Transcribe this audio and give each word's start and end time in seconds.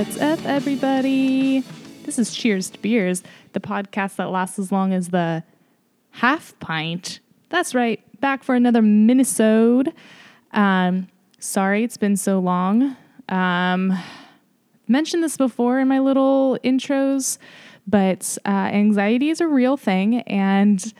What's 0.00 0.18
up, 0.18 0.42
everybody? 0.46 1.60
This 2.04 2.18
is 2.18 2.34
Cheers 2.34 2.70
to 2.70 2.78
Beers, 2.78 3.22
the 3.52 3.60
podcast 3.60 4.16
that 4.16 4.30
lasts 4.30 4.58
as 4.58 4.72
long 4.72 4.94
as 4.94 5.10
the 5.10 5.44
half 6.12 6.58
pint. 6.58 7.20
That's 7.50 7.74
right, 7.74 8.00
back 8.18 8.42
for 8.42 8.54
another 8.54 8.80
minisode. 8.80 9.92
Um, 10.52 11.08
sorry 11.38 11.84
it's 11.84 11.98
been 11.98 12.16
so 12.16 12.38
long. 12.38 12.96
Um, 13.28 13.92
mentioned 14.88 15.22
this 15.22 15.36
before 15.36 15.78
in 15.78 15.88
my 15.88 15.98
little 15.98 16.58
intros, 16.64 17.36
but 17.86 18.38
uh, 18.46 18.48
anxiety 18.48 19.28
is 19.28 19.42
a 19.42 19.46
real 19.46 19.76
thing 19.76 20.22
and 20.22 20.94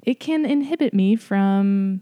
it 0.00 0.18
can 0.18 0.46
inhibit 0.46 0.94
me 0.94 1.14
from 1.14 2.00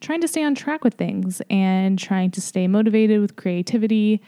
trying 0.00 0.22
to 0.22 0.28
stay 0.28 0.42
on 0.42 0.54
track 0.54 0.84
with 0.84 0.94
things 0.94 1.42
and 1.50 1.98
trying 1.98 2.30
to 2.30 2.40
stay 2.40 2.66
motivated 2.66 3.20
with 3.20 3.36
creativity. 3.36 4.22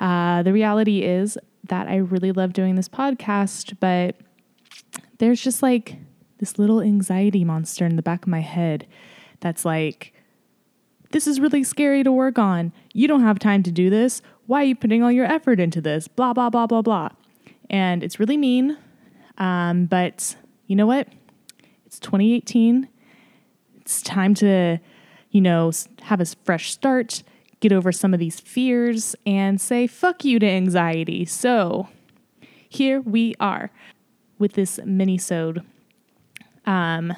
Uh, 0.00 0.42
the 0.42 0.52
reality 0.52 1.02
is 1.02 1.38
that 1.68 1.86
I 1.86 1.96
really 1.96 2.32
love 2.32 2.52
doing 2.52 2.74
this 2.74 2.88
podcast, 2.88 3.76
but 3.78 4.16
there's 5.18 5.40
just 5.40 5.62
like 5.62 5.98
this 6.38 6.58
little 6.58 6.80
anxiety 6.80 7.44
monster 7.44 7.84
in 7.84 7.96
the 7.96 8.02
back 8.02 8.22
of 8.22 8.28
my 8.28 8.40
head 8.40 8.86
that's 9.40 9.64
like, 9.64 10.14
this 11.10 11.26
is 11.26 11.38
really 11.38 11.62
scary 11.62 12.02
to 12.02 12.10
work 12.10 12.38
on. 12.38 12.72
You 12.92 13.06
don't 13.06 13.22
have 13.22 13.38
time 13.38 13.62
to 13.64 13.70
do 13.70 13.90
this. 13.90 14.22
Why 14.46 14.62
are 14.62 14.66
you 14.66 14.76
putting 14.76 15.02
all 15.02 15.12
your 15.12 15.26
effort 15.26 15.60
into 15.60 15.80
this? 15.80 16.08
Blah, 16.08 16.32
blah, 16.32 16.50
blah, 16.50 16.66
blah, 16.66 16.82
blah. 16.82 17.10
And 17.68 18.02
it's 18.02 18.18
really 18.18 18.36
mean. 18.36 18.78
Um, 19.38 19.86
but 19.86 20.36
you 20.66 20.76
know 20.76 20.86
what? 20.86 21.08
It's 21.84 21.98
2018. 21.98 22.88
It's 23.80 24.02
time 24.02 24.34
to 24.34 24.78
you 25.30 25.40
know, 25.40 25.70
have 26.02 26.20
a 26.20 26.26
fresh 26.44 26.72
start, 26.72 27.22
get 27.60 27.72
over 27.72 27.92
some 27.92 28.12
of 28.14 28.20
these 28.20 28.40
fears, 28.40 29.14
and 29.26 29.60
say 29.60 29.86
fuck 29.86 30.24
you 30.24 30.38
to 30.38 30.46
anxiety. 30.46 31.24
So 31.24 31.88
here 32.68 33.00
we 33.00 33.34
are 33.38 33.70
with 34.38 34.54
this 34.54 34.80
mini-sode. 34.84 35.62
Um, 36.66 37.12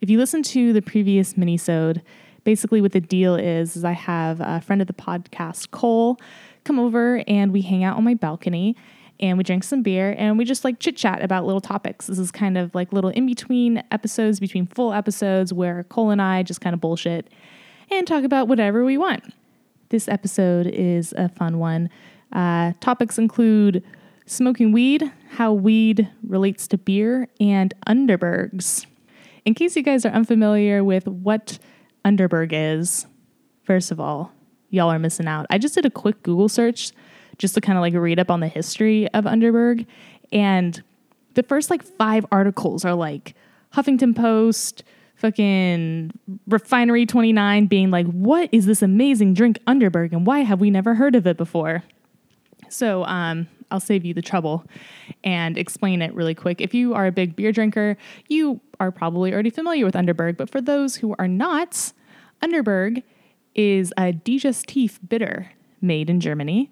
if 0.00 0.10
you 0.10 0.18
listen 0.18 0.42
to 0.44 0.72
the 0.72 0.82
previous 0.82 1.36
mini-sode, 1.36 2.02
basically 2.44 2.80
what 2.80 2.92
the 2.92 3.00
deal 3.00 3.36
is, 3.36 3.76
is 3.76 3.84
I 3.84 3.92
have 3.92 4.40
a 4.40 4.60
friend 4.60 4.80
of 4.80 4.86
the 4.86 4.92
podcast, 4.92 5.70
Cole, 5.70 6.18
come 6.64 6.78
over 6.78 7.22
and 7.26 7.52
we 7.52 7.62
hang 7.62 7.84
out 7.84 7.96
on 7.96 8.04
my 8.04 8.14
balcony 8.14 8.76
and 9.18 9.36
we 9.36 9.44
drink 9.44 9.64
some 9.64 9.82
beer 9.82 10.14
and 10.18 10.38
we 10.38 10.44
just 10.44 10.64
like 10.64 10.78
chit 10.80 10.96
chat 10.96 11.22
about 11.22 11.44
little 11.44 11.60
topics. 11.60 12.06
This 12.06 12.18
is 12.18 12.30
kind 12.30 12.56
of 12.56 12.74
like 12.74 12.92
little 12.92 13.10
in 13.10 13.26
between 13.26 13.82
episodes, 13.90 14.40
between 14.40 14.66
full 14.66 14.92
episodes 14.92 15.52
where 15.52 15.84
Cole 15.84 16.10
and 16.10 16.20
I 16.20 16.42
just 16.42 16.60
kind 16.60 16.74
of 16.74 16.80
bullshit 16.80 17.28
and 17.90 18.06
talk 18.06 18.24
about 18.24 18.48
whatever 18.48 18.84
we 18.84 18.96
want. 18.96 19.34
This 19.88 20.08
episode 20.08 20.66
is 20.66 21.12
a 21.16 21.28
fun 21.28 21.58
one. 21.58 21.90
Uh, 22.32 22.72
topics 22.80 23.18
include 23.18 23.84
smoking 24.26 24.70
weed, 24.70 25.10
how 25.30 25.52
weed 25.52 26.08
relates 26.26 26.68
to 26.68 26.78
beer, 26.78 27.28
and 27.40 27.74
Underbergs. 27.86 28.86
In 29.44 29.54
case 29.54 29.74
you 29.74 29.82
guys 29.82 30.06
are 30.06 30.10
unfamiliar 30.10 30.84
with 30.84 31.08
what 31.08 31.58
Underberg 32.04 32.50
is, 32.52 33.06
first 33.64 33.90
of 33.90 33.98
all, 33.98 34.32
y'all 34.70 34.90
are 34.90 34.98
missing 34.98 35.26
out. 35.26 35.46
I 35.50 35.58
just 35.58 35.74
did 35.74 35.84
a 35.84 35.90
quick 35.90 36.22
Google 36.22 36.48
search 36.48 36.92
just 37.38 37.54
to 37.54 37.60
kind 37.60 37.76
of 37.76 37.82
like 37.82 37.94
read 37.94 38.20
up 38.20 38.30
on 38.30 38.40
the 38.40 38.48
history 38.48 39.08
of 39.08 39.24
Underberg. 39.24 39.86
And 40.30 40.80
the 41.34 41.42
first 41.42 41.70
like 41.70 41.82
five 41.82 42.24
articles 42.30 42.84
are 42.84 42.94
like 42.94 43.34
Huffington 43.74 44.14
Post, 44.14 44.84
fucking 45.20 46.10
Refinery 46.46 47.04
29 47.04 47.66
being 47.66 47.90
like, 47.90 48.06
what 48.06 48.48
is 48.52 48.66
this 48.66 48.80
amazing 48.80 49.34
drink 49.34 49.58
Underberg 49.66 50.12
and 50.12 50.26
why 50.26 50.40
have 50.40 50.60
we 50.60 50.70
never 50.70 50.94
heard 50.94 51.14
of 51.14 51.26
it 51.26 51.36
before? 51.36 51.82
So 52.70 53.04
um, 53.04 53.46
I'll 53.70 53.80
save 53.80 54.04
you 54.04 54.14
the 54.14 54.22
trouble 54.22 54.64
and 55.22 55.58
explain 55.58 56.00
it 56.00 56.14
really 56.14 56.34
quick. 56.34 56.60
If 56.60 56.72
you 56.72 56.94
are 56.94 57.06
a 57.06 57.12
big 57.12 57.36
beer 57.36 57.52
drinker, 57.52 57.98
you 58.28 58.60
are 58.78 58.90
probably 58.90 59.32
already 59.32 59.50
familiar 59.50 59.84
with 59.84 59.94
Underberg, 59.94 60.38
but 60.38 60.48
for 60.48 60.60
those 60.60 60.96
who 60.96 61.14
are 61.18 61.28
not, 61.28 61.92
Underberg 62.42 63.02
is 63.54 63.92
a 63.98 64.12
digestif 64.12 64.98
bitter 65.06 65.50
made 65.82 66.08
in 66.08 66.20
Germany. 66.20 66.70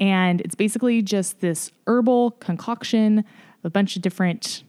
And 0.00 0.40
it's 0.40 0.54
basically 0.54 1.02
just 1.02 1.40
this 1.40 1.70
herbal 1.86 2.32
concoction 2.32 3.18
of 3.18 3.24
a 3.64 3.70
bunch 3.70 3.94
of 3.96 4.02
different 4.02 4.64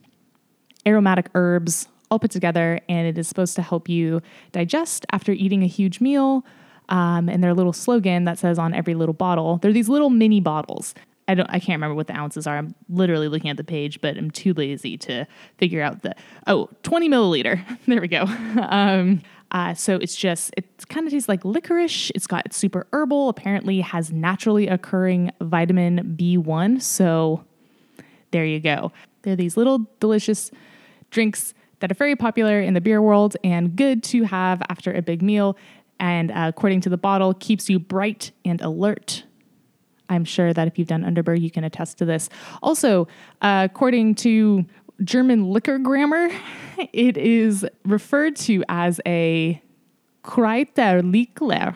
aromatic 0.86 1.30
herbs 1.34 1.88
all 2.11 2.19
put 2.19 2.31
together. 2.31 2.79
And 2.89 3.07
it 3.07 3.17
is 3.17 3.27
supposed 3.27 3.55
to 3.55 3.61
help 3.61 3.89
you 3.89 4.21
digest 4.51 5.05
after 5.11 5.31
eating 5.31 5.63
a 5.63 5.67
huge 5.67 5.99
meal. 5.99 6.45
Um, 6.89 7.29
and 7.29 7.43
their 7.43 7.53
little 7.53 7.73
slogan 7.73 8.25
that 8.25 8.38
says 8.38 8.59
on 8.59 8.73
every 8.73 8.93
little 8.93 9.13
bottle, 9.13 9.57
they're 9.57 9.73
these 9.73 9.89
little 9.89 10.09
mini 10.09 10.39
bottles. 10.39 10.93
I 11.27 11.33
don't 11.33 11.49
I 11.49 11.59
can't 11.59 11.77
remember 11.77 11.95
what 11.95 12.07
the 12.07 12.16
ounces 12.16 12.45
are. 12.45 12.57
I'm 12.57 12.75
literally 12.89 13.27
looking 13.27 13.49
at 13.49 13.57
the 13.57 13.63
page, 13.63 13.99
but 14.01 14.17
I'm 14.17 14.29
too 14.29 14.53
lazy 14.53 14.97
to 14.99 15.25
figure 15.57 15.81
out 15.81 16.03
the 16.03 16.16
oh, 16.47 16.69
20 16.83 17.09
milliliter. 17.09 17.63
there 17.88 18.01
we 18.01 18.07
go. 18.07 18.25
Um, 18.75 19.22
uh, 19.51 19.73
so 19.73 19.95
it's 19.95 20.16
just, 20.16 20.53
it 20.57 20.66
kind 20.89 21.05
of 21.05 21.13
tastes 21.13 21.29
like 21.29 21.45
licorice. 21.45 22.11
It's 22.13 22.27
got 22.27 22.45
it's 22.45 22.57
super 22.57 22.87
herbal. 22.91 23.29
Apparently 23.29 23.79
has 23.81 24.11
naturally 24.11 24.67
occurring 24.67 25.31
vitamin 25.39 26.16
B1. 26.19 26.81
So 26.81 27.45
there 28.31 28.45
you 28.45 28.59
go. 28.59 28.91
They're 29.22 29.35
these 29.35 29.55
little 29.55 29.87
delicious 29.99 30.51
drinks 31.09 31.53
that 31.80 31.91
are 31.91 31.96
very 31.96 32.16
popular 32.16 32.59
in 32.59 32.74
the 32.74 32.81
beer 32.81 33.02
world 33.02 33.36
and 33.44 33.75
good 33.75 34.03
to 34.03 34.24
have 34.24 34.62
after 34.69 34.94
a 34.94 35.02
big 35.02 35.22
meal. 35.22 35.58
And 36.00 36.31
uh, 36.31 36.46
according 36.47 36.81
to 36.81 36.90
the 36.90 36.97
bottle, 36.97 37.34
keeps 37.34 37.69
you 37.69 37.80
bright 37.80 38.31
and 38.44 38.62
alert. 38.62 39.24
I'm 40.09 40.25
sure 40.25 40.53
that 40.53 40.68
if 40.68 40.78
you've 40.78 40.88
done 40.88 41.03
Underberg, 41.03 41.41
you 41.41 41.50
can 41.50 41.64
attest 41.64 41.97
to 42.00 42.06
this. 42.06 42.30
Also, 42.62 43.08
uh, 43.41 43.68
according 43.69 44.16
to 44.16 44.66
German 45.03 45.50
liquor 45.50 45.78
grammar, 45.80 46.30
it 46.94 47.18
is 47.18 47.66
referred 47.85 48.35
to 48.38 48.64
as 48.69 49.00
a 49.06 49.62
Kräuterlikör. 50.24 51.75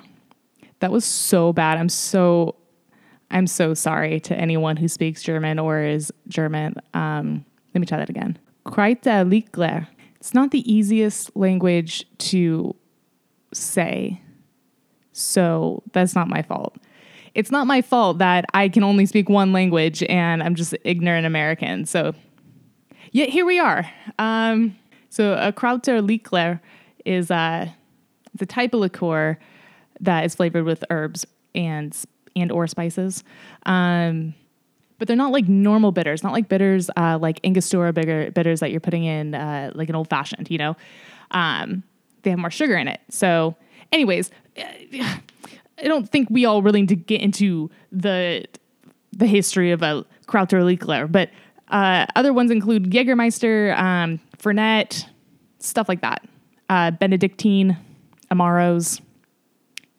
That 0.80 0.92
was 0.92 1.06
so 1.06 1.54
bad. 1.54 1.78
I'm 1.78 1.90
so 1.90 2.56
I'm 3.32 3.48
so 3.48 3.74
sorry 3.74 4.20
to 4.22 4.36
anyone 4.36 4.76
who 4.78 4.88
speaks 4.88 5.22
German 5.22 5.60
or 5.60 5.82
is 5.82 6.12
German. 6.28 6.76
Um, 6.94 7.46
let 7.74 7.82
me 7.82 7.86
try 7.86 8.00
that 8.00 8.10
again. 8.10 8.40
Kräuterlikör. 8.70 9.88
It's 10.16 10.34
not 10.34 10.52
the 10.52 10.72
easiest 10.72 11.36
language 11.36 12.06
to 12.30 12.76
say, 13.54 14.22
so 15.14 15.82
that's 15.94 16.16
not 16.16 16.28
my 16.28 16.42
fault. 16.42 16.76
It's 17.36 17.52
not 17.52 17.68
my 17.68 17.82
fault 17.82 18.18
that 18.20 18.46
I 18.54 18.70
can 18.70 18.84
only 18.84 19.06
speak 19.06 19.30
one 19.30 19.54
language 19.54 20.04
and 20.04 20.44
I'm 20.44 20.56
just 20.56 20.76
ignorant 20.84 21.26
American. 21.26 21.86
So 21.86 22.14
yet 23.12 23.30
here 23.30 23.46
we 23.46 23.60
are. 23.60 23.90
Um, 24.18 24.76
so 25.10 25.34
a 25.34 25.54
Kräuterlikör 25.54 26.60
is 27.06 27.32
a, 27.32 27.74
it's 28.34 28.42
a 28.42 28.46
type 28.46 28.74
of 28.74 28.82
liqueur 28.82 29.40
that 30.02 30.26
is 30.26 30.36
flavored 30.36 30.66
with 30.66 30.84
herbs 30.90 31.26
and 31.56 31.96
and 32.36 32.52
or 32.52 32.68
spices. 32.68 33.24
Um, 33.66 34.34
but 35.00 35.08
they're 35.08 35.18
not 35.18 35.32
like 35.32 35.48
normal 35.48 35.92
bitters, 35.92 36.24
not 36.24 36.34
like 36.34 36.48
bitters 36.48 36.90
uh, 36.96 37.18
like 37.20 37.40
Angostura 37.44 37.92
bitter, 37.92 38.30
bitters 38.32 38.60
that 38.60 38.72
you're 38.72 38.80
putting 38.80 39.06
in 39.06 39.34
uh, 39.34 39.72
like 39.74 39.90
an 39.90 39.96
old 39.96 40.10
fashioned, 40.10 40.52
you 40.52 40.58
know. 40.58 40.76
Um, 41.32 41.84
they 42.22 42.30
have 42.30 42.40
more 42.40 42.52
sugar 42.52 42.76
in 42.76 42.88
it. 42.88 43.00
So, 43.10 43.56
anyways, 43.92 44.30
I 44.58 45.84
don't 45.84 46.08
think 46.10 46.30
we 46.30 46.46
all 46.46 46.62
really 46.62 46.82
need 46.82 46.90
to 46.90 46.96
get 46.96 47.22
into 47.22 47.72
the 47.92 48.46
the 49.12 49.26
history 49.26 49.72
of 49.72 49.82
a 49.82 50.06
Kräuterlikör, 50.28 51.12
but 51.12 51.30
uh, 51.70 52.06
other 52.16 52.34
ones 52.34 52.52
include 52.52 52.92
Jägermeister, 52.92 53.78
um, 53.78 54.20
Fernet, 54.38 55.06
stuff 55.60 55.90
like 55.90 56.02
that. 56.02 56.28
Uh, 56.70 56.92
Benedictine, 56.92 57.78
Amaros. 58.32 59.02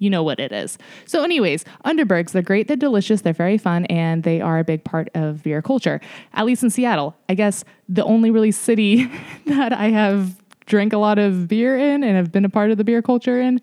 You 0.00 0.10
know 0.10 0.24
what 0.24 0.40
it 0.40 0.50
is. 0.50 0.78
So, 1.06 1.22
anyways, 1.22 1.64
Underbergs, 1.84 2.32
they're 2.32 2.42
great, 2.42 2.66
they're 2.66 2.76
delicious, 2.76 3.20
they're 3.20 3.32
very 3.32 3.58
fun, 3.58 3.84
and 3.84 4.24
they 4.24 4.40
are 4.40 4.58
a 4.58 4.64
big 4.64 4.82
part 4.82 5.08
of 5.14 5.42
beer 5.44 5.62
culture. 5.62 6.00
At 6.32 6.46
least 6.46 6.62
in 6.64 6.70
Seattle. 6.70 7.14
I 7.28 7.34
guess 7.34 7.64
the 7.88 8.02
only 8.04 8.30
really 8.30 8.50
city 8.50 9.04
that 9.46 9.72
I 9.72 9.90
have 9.90 10.40
drank 10.66 10.92
a 10.92 10.98
lot 10.98 11.18
of 11.18 11.46
beer 11.48 11.78
in 11.78 12.02
and 12.02 12.16
have 12.16 12.32
been 12.32 12.44
a 12.44 12.48
part 12.48 12.70
of 12.70 12.78
the 12.78 12.84
beer 12.84 13.02
culture 13.02 13.40
in 13.40 13.60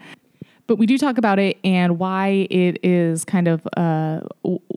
but 0.68 0.78
we 0.78 0.86
do 0.86 0.98
talk 0.98 1.18
about 1.18 1.40
it 1.40 1.58
and 1.64 1.98
why 1.98 2.48
it 2.50 2.78
is 2.84 3.26
kind 3.26 3.48
of 3.48 3.66
uh, 3.78 4.20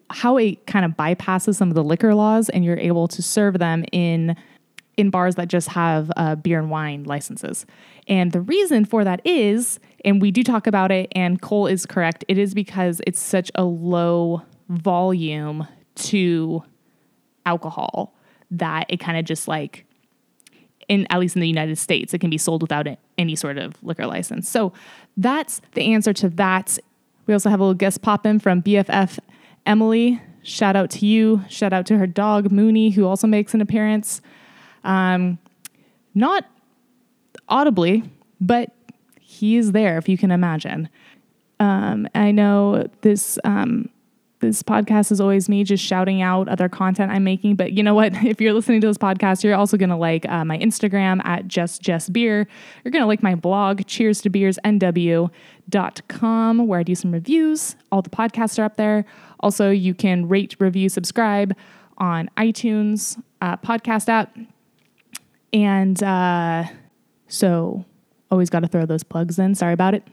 how 0.08 0.36
it 0.36 0.64
kind 0.66 0.84
of 0.84 0.92
bypasses 0.92 1.56
some 1.56 1.68
of 1.68 1.74
the 1.74 1.84
liquor 1.84 2.14
laws 2.14 2.48
and 2.48 2.64
you're 2.64 2.78
able 2.78 3.08
to 3.08 3.20
serve 3.20 3.58
them 3.58 3.84
in 3.92 4.36
in 4.96 5.10
bars 5.10 5.34
that 5.34 5.48
just 5.48 5.68
have 5.68 6.10
uh, 6.16 6.34
beer 6.36 6.58
and 6.58 6.70
wine 6.70 7.04
licenses 7.04 7.66
and 8.06 8.32
the 8.32 8.40
reason 8.40 8.84
for 8.84 9.04
that 9.04 9.20
is 9.26 9.80
and 10.04 10.20
we 10.20 10.30
do 10.30 10.42
talk 10.42 10.66
about 10.66 10.90
it 10.90 11.10
and 11.12 11.40
cole 11.40 11.66
is 11.66 11.86
correct 11.86 12.24
it 12.28 12.38
is 12.38 12.54
because 12.54 13.00
it's 13.06 13.20
such 13.20 13.50
a 13.54 13.64
low 13.64 14.42
volume 14.68 15.66
to 15.94 16.62
alcohol 17.46 18.14
that 18.50 18.86
it 18.88 18.98
kind 18.98 19.18
of 19.18 19.24
just 19.24 19.48
like 19.48 19.84
in 20.90 21.06
at 21.08 21.20
least 21.20 21.36
in 21.36 21.40
the 21.40 21.48
United 21.48 21.78
States, 21.78 22.12
it 22.12 22.18
can 22.18 22.30
be 22.30 22.36
sold 22.36 22.62
without 22.62 22.88
any 23.16 23.36
sort 23.36 23.58
of 23.58 23.80
liquor 23.82 24.06
license. 24.06 24.48
So 24.48 24.72
that's 25.16 25.62
the 25.74 25.94
answer 25.94 26.12
to 26.14 26.28
that. 26.30 26.78
We 27.26 27.32
also 27.32 27.48
have 27.48 27.60
a 27.60 27.62
little 27.62 27.74
guest 27.74 28.02
pop 28.02 28.26
in 28.26 28.40
from 28.40 28.60
BFF 28.60 29.20
Emily, 29.66 30.20
shout 30.42 30.74
out 30.74 30.90
to 30.90 31.06
you. 31.06 31.44
Shout 31.48 31.72
out 31.72 31.86
to 31.86 31.98
her 31.98 32.06
dog, 32.06 32.50
Mooney, 32.50 32.90
who 32.90 33.06
also 33.06 33.28
makes 33.28 33.54
an 33.54 33.60
appearance. 33.60 34.20
Um, 34.82 35.38
not 36.14 36.44
audibly, 37.48 38.02
but 38.40 38.72
he 39.30 39.56
is 39.56 39.72
there 39.72 39.96
if 39.96 40.08
you 40.08 40.18
can 40.18 40.32
imagine. 40.32 40.88
Um, 41.60 42.08
I 42.14 42.32
know 42.32 42.88
this 43.02 43.38
um, 43.44 43.88
this 44.40 44.62
podcast 44.62 45.12
is 45.12 45.20
always 45.20 45.48
me 45.48 45.62
just 45.62 45.84
shouting 45.84 46.20
out 46.20 46.48
other 46.48 46.68
content 46.68 47.12
I'm 47.12 47.22
making. 47.22 47.54
But 47.54 47.72
you 47.72 47.82
know 47.82 47.94
what? 47.94 48.12
If 48.24 48.40
you're 48.40 48.52
listening 48.52 48.80
to 48.80 48.86
this 48.86 48.98
podcast, 48.98 49.44
you're 49.44 49.54
also 49.54 49.76
going 49.76 49.90
to 49.90 49.96
like 49.96 50.28
uh, 50.28 50.44
my 50.44 50.58
Instagram 50.58 51.24
at 51.24 51.46
just 51.46 51.80
Jess 51.80 52.08
beer. 52.08 52.48
You're 52.82 52.90
going 52.90 53.02
to 53.02 53.06
like 53.06 53.22
my 53.22 53.34
blog, 53.34 53.86
cheers 53.86 54.20
to 54.22 54.30
beers 54.30 54.58
nw.com, 54.64 56.66
where 56.66 56.80
I 56.80 56.82
do 56.82 56.94
some 56.94 57.12
reviews. 57.12 57.76
All 57.92 58.02
the 58.02 58.10
podcasts 58.10 58.58
are 58.58 58.64
up 58.64 58.76
there. 58.76 59.04
Also, 59.40 59.70
you 59.70 59.94
can 59.94 60.28
rate, 60.28 60.56
review, 60.58 60.88
subscribe 60.88 61.54
on 61.98 62.30
iTunes 62.36 63.20
uh, 63.42 63.56
podcast 63.58 64.08
app. 64.08 64.36
And 65.52 66.02
uh, 66.02 66.64
so, 67.28 67.84
always 68.30 68.50
got 68.50 68.60
to 68.60 68.68
throw 68.68 68.86
those 68.86 69.02
plugs 69.02 69.38
in. 69.38 69.54
Sorry 69.54 69.72
about 69.72 69.94
it. 69.94 70.06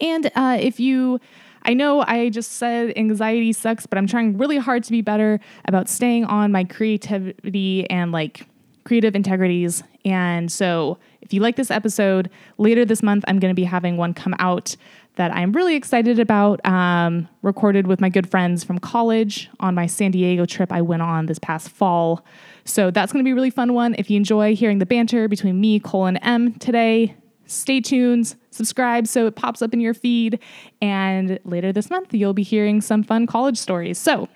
And 0.00 0.30
uh, 0.34 0.56
if 0.60 0.78
you, 0.78 1.20
I 1.62 1.74
know 1.74 2.04
I 2.06 2.30
just 2.30 2.52
said 2.52 2.92
anxiety 2.96 3.52
sucks, 3.52 3.86
but 3.86 3.98
I'm 3.98 4.06
trying 4.06 4.38
really 4.38 4.58
hard 4.58 4.84
to 4.84 4.90
be 4.90 5.02
better 5.02 5.40
about 5.64 5.88
staying 5.88 6.24
on 6.24 6.52
my 6.52 6.64
creativity 6.64 7.88
and 7.90 8.12
like 8.12 8.46
creative 8.84 9.14
integrities. 9.14 9.82
And 10.04 10.50
so 10.50 10.98
if 11.20 11.32
you 11.32 11.40
like 11.40 11.56
this 11.56 11.70
episode, 11.70 12.30
later 12.56 12.84
this 12.84 13.02
month, 13.02 13.24
I'm 13.28 13.38
going 13.38 13.50
to 13.50 13.56
be 13.56 13.64
having 13.64 13.96
one 13.96 14.14
come 14.14 14.34
out 14.38 14.76
that 15.16 15.34
I'm 15.34 15.52
really 15.52 15.74
excited 15.74 16.20
about, 16.20 16.64
um, 16.64 17.28
recorded 17.42 17.88
with 17.88 18.00
my 18.00 18.08
good 18.08 18.30
friends 18.30 18.62
from 18.62 18.78
college 18.78 19.50
on 19.58 19.74
my 19.74 19.86
San 19.86 20.12
Diego 20.12 20.46
trip 20.46 20.72
I 20.72 20.80
went 20.80 21.02
on 21.02 21.26
this 21.26 21.40
past 21.40 21.68
fall. 21.68 22.24
So 22.68 22.90
that's 22.90 23.12
going 23.12 23.24
to 23.24 23.24
be 23.24 23.32
a 23.32 23.34
really 23.34 23.50
fun 23.50 23.72
one. 23.72 23.94
If 23.98 24.10
you 24.10 24.16
enjoy 24.16 24.54
hearing 24.54 24.78
the 24.78 24.86
banter 24.86 25.26
between 25.26 25.60
me, 25.60 25.80
Cole, 25.80 26.06
and 26.06 26.18
M 26.22 26.54
today, 26.54 27.16
stay 27.46 27.80
tuned, 27.80 28.36
subscribe 28.50 29.06
so 29.06 29.26
it 29.26 29.36
pops 29.36 29.62
up 29.62 29.72
in 29.72 29.80
your 29.80 29.94
feed. 29.94 30.38
And 30.82 31.40
later 31.44 31.72
this 31.72 31.88
month, 31.88 32.12
you'll 32.12 32.34
be 32.34 32.42
hearing 32.42 32.80
some 32.82 33.02
fun 33.02 33.26
college 33.26 33.56
stories. 33.56 33.98
So, 33.98 34.28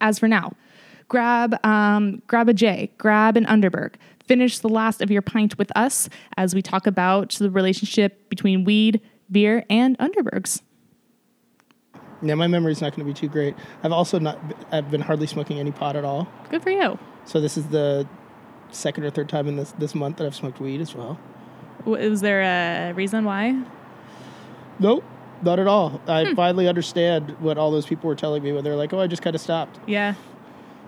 as 0.00 0.18
for 0.18 0.28
now, 0.28 0.54
grab 1.08 1.54
um, 1.64 2.22
grab 2.26 2.48
a 2.48 2.54
J, 2.54 2.90
grab 2.96 3.36
an 3.36 3.44
Underberg. 3.44 3.94
Finish 4.26 4.60
the 4.60 4.68
last 4.68 5.02
of 5.02 5.10
your 5.10 5.22
pint 5.22 5.58
with 5.58 5.70
us 5.76 6.08
as 6.38 6.54
we 6.54 6.62
talk 6.62 6.86
about 6.86 7.32
the 7.32 7.50
relationship 7.50 8.30
between 8.30 8.64
weed, 8.64 9.00
beer, 9.30 9.64
and 9.68 9.98
Underbergs. 9.98 10.62
Yeah, 12.22 12.36
my 12.36 12.46
memory's 12.46 12.80
not 12.80 12.96
going 12.96 13.06
to 13.06 13.12
be 13.12 13.18
too 13.18 13.28
great. 13.28 13.54
I've 13.82 13.92
also 13.92 14.18
not. 14.18 14.38
I've 14.70 14.90
been 14.90 15.02
hardly 15.02 15.26
smoking 15.26 15.58
any 15.58 15.72
pot 15.72 15.96
at 15.96 16.04
all. 16.04 16.28
Good 16.48 16.62
for 16.62 16.70
you. 16.70 16.98
So 17.24 17.40
this 17.40 17.56
is 17.56 17.66
the 17.68 18.06
second 18.70 19.04
or 19.04 19.10
third 19.10 19.28
time 19.28 19.46
in 19.48 19.56
this 19.56 19.72
this 19.78 19.94
month 19.94 20.16
that 20.18 20.26
I've 20.26 20.34
smoked 20.34 20.60
weed 20.60 20.80
as 20.80 20.94
well. 20.94 21.18
Was 21.84 22.20
there 22.20 22.42
a 22.42 22.92
reason 22.94 23.24
why? 23.24 23.62
Nope, 24.78 25.04
not 25.42 25.58
at 25.58 25.66
all. 25.66 26.00
I 26.06 26.24
Hmm. 26.26 26.34
finally 26.34 26.68
understand 26.68 27.36
what 27.40 27.58
all 27.58 27.70
those 27.70 27.86
people 27.86 28.08
were 28.08 28.14
telling 28.14 28.42
me 28.42 28.52
when 28.52 28.64
they're 28.64 28.76
like, 28.76 28.92
"Oh, 28.92 29.00
I 29.00 29.06
just 29.06 29.22
kind 29.22 29.34
of 29.34 29.40
stopped." 29.42 29.78
Yeah, 29.86 30.14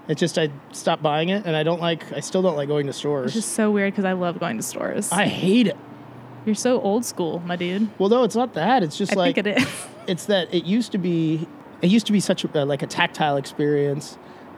It's 0.09 0.21
just 0.21 0.37
I 0.39 0.51
stopped 0.73 1.03
buying 1.03 1.31
it, 1.31 1.47
and 1.47 1.57
I 1.57 1.63
don't 1.63 1.81
like. 1.81 2.13
I 2.13 2.21
still 2.21 2.43
don't 2.43 2.57
like 2.57 2.69
going 2.69 2.87
to 2.87 2.93
stores. 2.93 3.27
it's 3.27 3.35
just 3.47 3.55
so 3.55 3.71
weird 3.71 3.93
because 3.93 4.05
I 4.05 4.13
love 4.13 4.39
going 4.39 4.57
to 4.59 4.63
stores. 4.63 5.11
I 5.13 5.27
hate 5.27 5.67
it. 5.67 5.77
You're 6.45 6.55
so 6.55 6.79
old 6.81 7.05
school, 7.07 7.41
my 7.47 7.57
dude. 7.57 7.89
Well, 7.99 8.11
no, 8.11 8.23
it's 8.23 8.37
not 8.37 8.53
that. 8.55 8.83
It's 8.83 8.99
just 8.99 9.13
I 9.13 9.17
like 9.17 9.35
think 9.37 9.47
it 9.47 9.59
is. 9.63 9.87
it's 10.07 10.27
that 10.27 10.53
it 10.53 10.65
used 10.65 10.93
to 10.93 10.99
be. 10.99 11.47
It 11.83 11.89
used 11.91 12.07
to 12.07 12.13
be 12.13 12.21
such 12.21 12.45
a, 12.45 12.65
like 12.65 12.83
a 12.83 12.87
tactile 12.87 13.37
experience, 13.37 14.17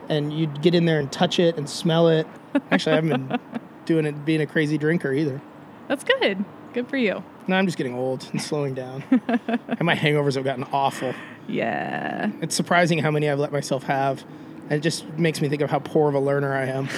and 0.09 0.33
you'd 0.33 0.61
get 0.61 0.75
in 0.75 0.85
there 0.85 0.99
and 0.99 1.11
touch 1.11 1.39
it 1.39 1.57
and 1.57 1.69
smell 1.69 2.07
it. 2.09 2.27
Actually, 2.71 2.93
I 2.93 2.95
haven't 2.95 3.27
been 3.27 3.39
doing 3.85 4.05
it 4.05 4.25
being 4.25 4.41
a 4.41 4.45
crazy 4.45 4.77
drinker 4.77 5.13
either. 5.13 5.41
That's 5.87 6.03
good. 6.03 6.43
Good 6.73 6.89
for 6.89 6.97
you. 6.97 7.23
No, 7.47 7.55
I'm 7.55 7.65
just 7.65 7.77
getting 7.77 7.95
old 7.95 8.27
and 8.31 8.41
slowing 8.41 8.73
down. 8.73 9.03
and 9.27 9.81
my 9.81 9.95
hangovers 9.95 10.35
have 10.35 10.43
gotten 10.43 10.65
awful. 10.71 11.13
Yeah. 11.47 12.29
It's 12.41 12.55
surprising 12.55 12.99
how 12.99 13.09
many 13.09 13.29
I've 13.29 13.39
let 13.39 13.51
myself 13.51 13.83
have. 13.83 14.23
And 14.63 14.73
it 14.73 14.81
just 14.81 15.07
makes 15.17 15.39
me 15.41 15.47
think 15.47 15.61
of 15.61 15.69
how 15.69 15.79
poor 15.79 16.09
of 16.09 16.15
a 16.15 16.19
learner 16.19 16.53
I 16.53 16.65
am. 16.65 16.89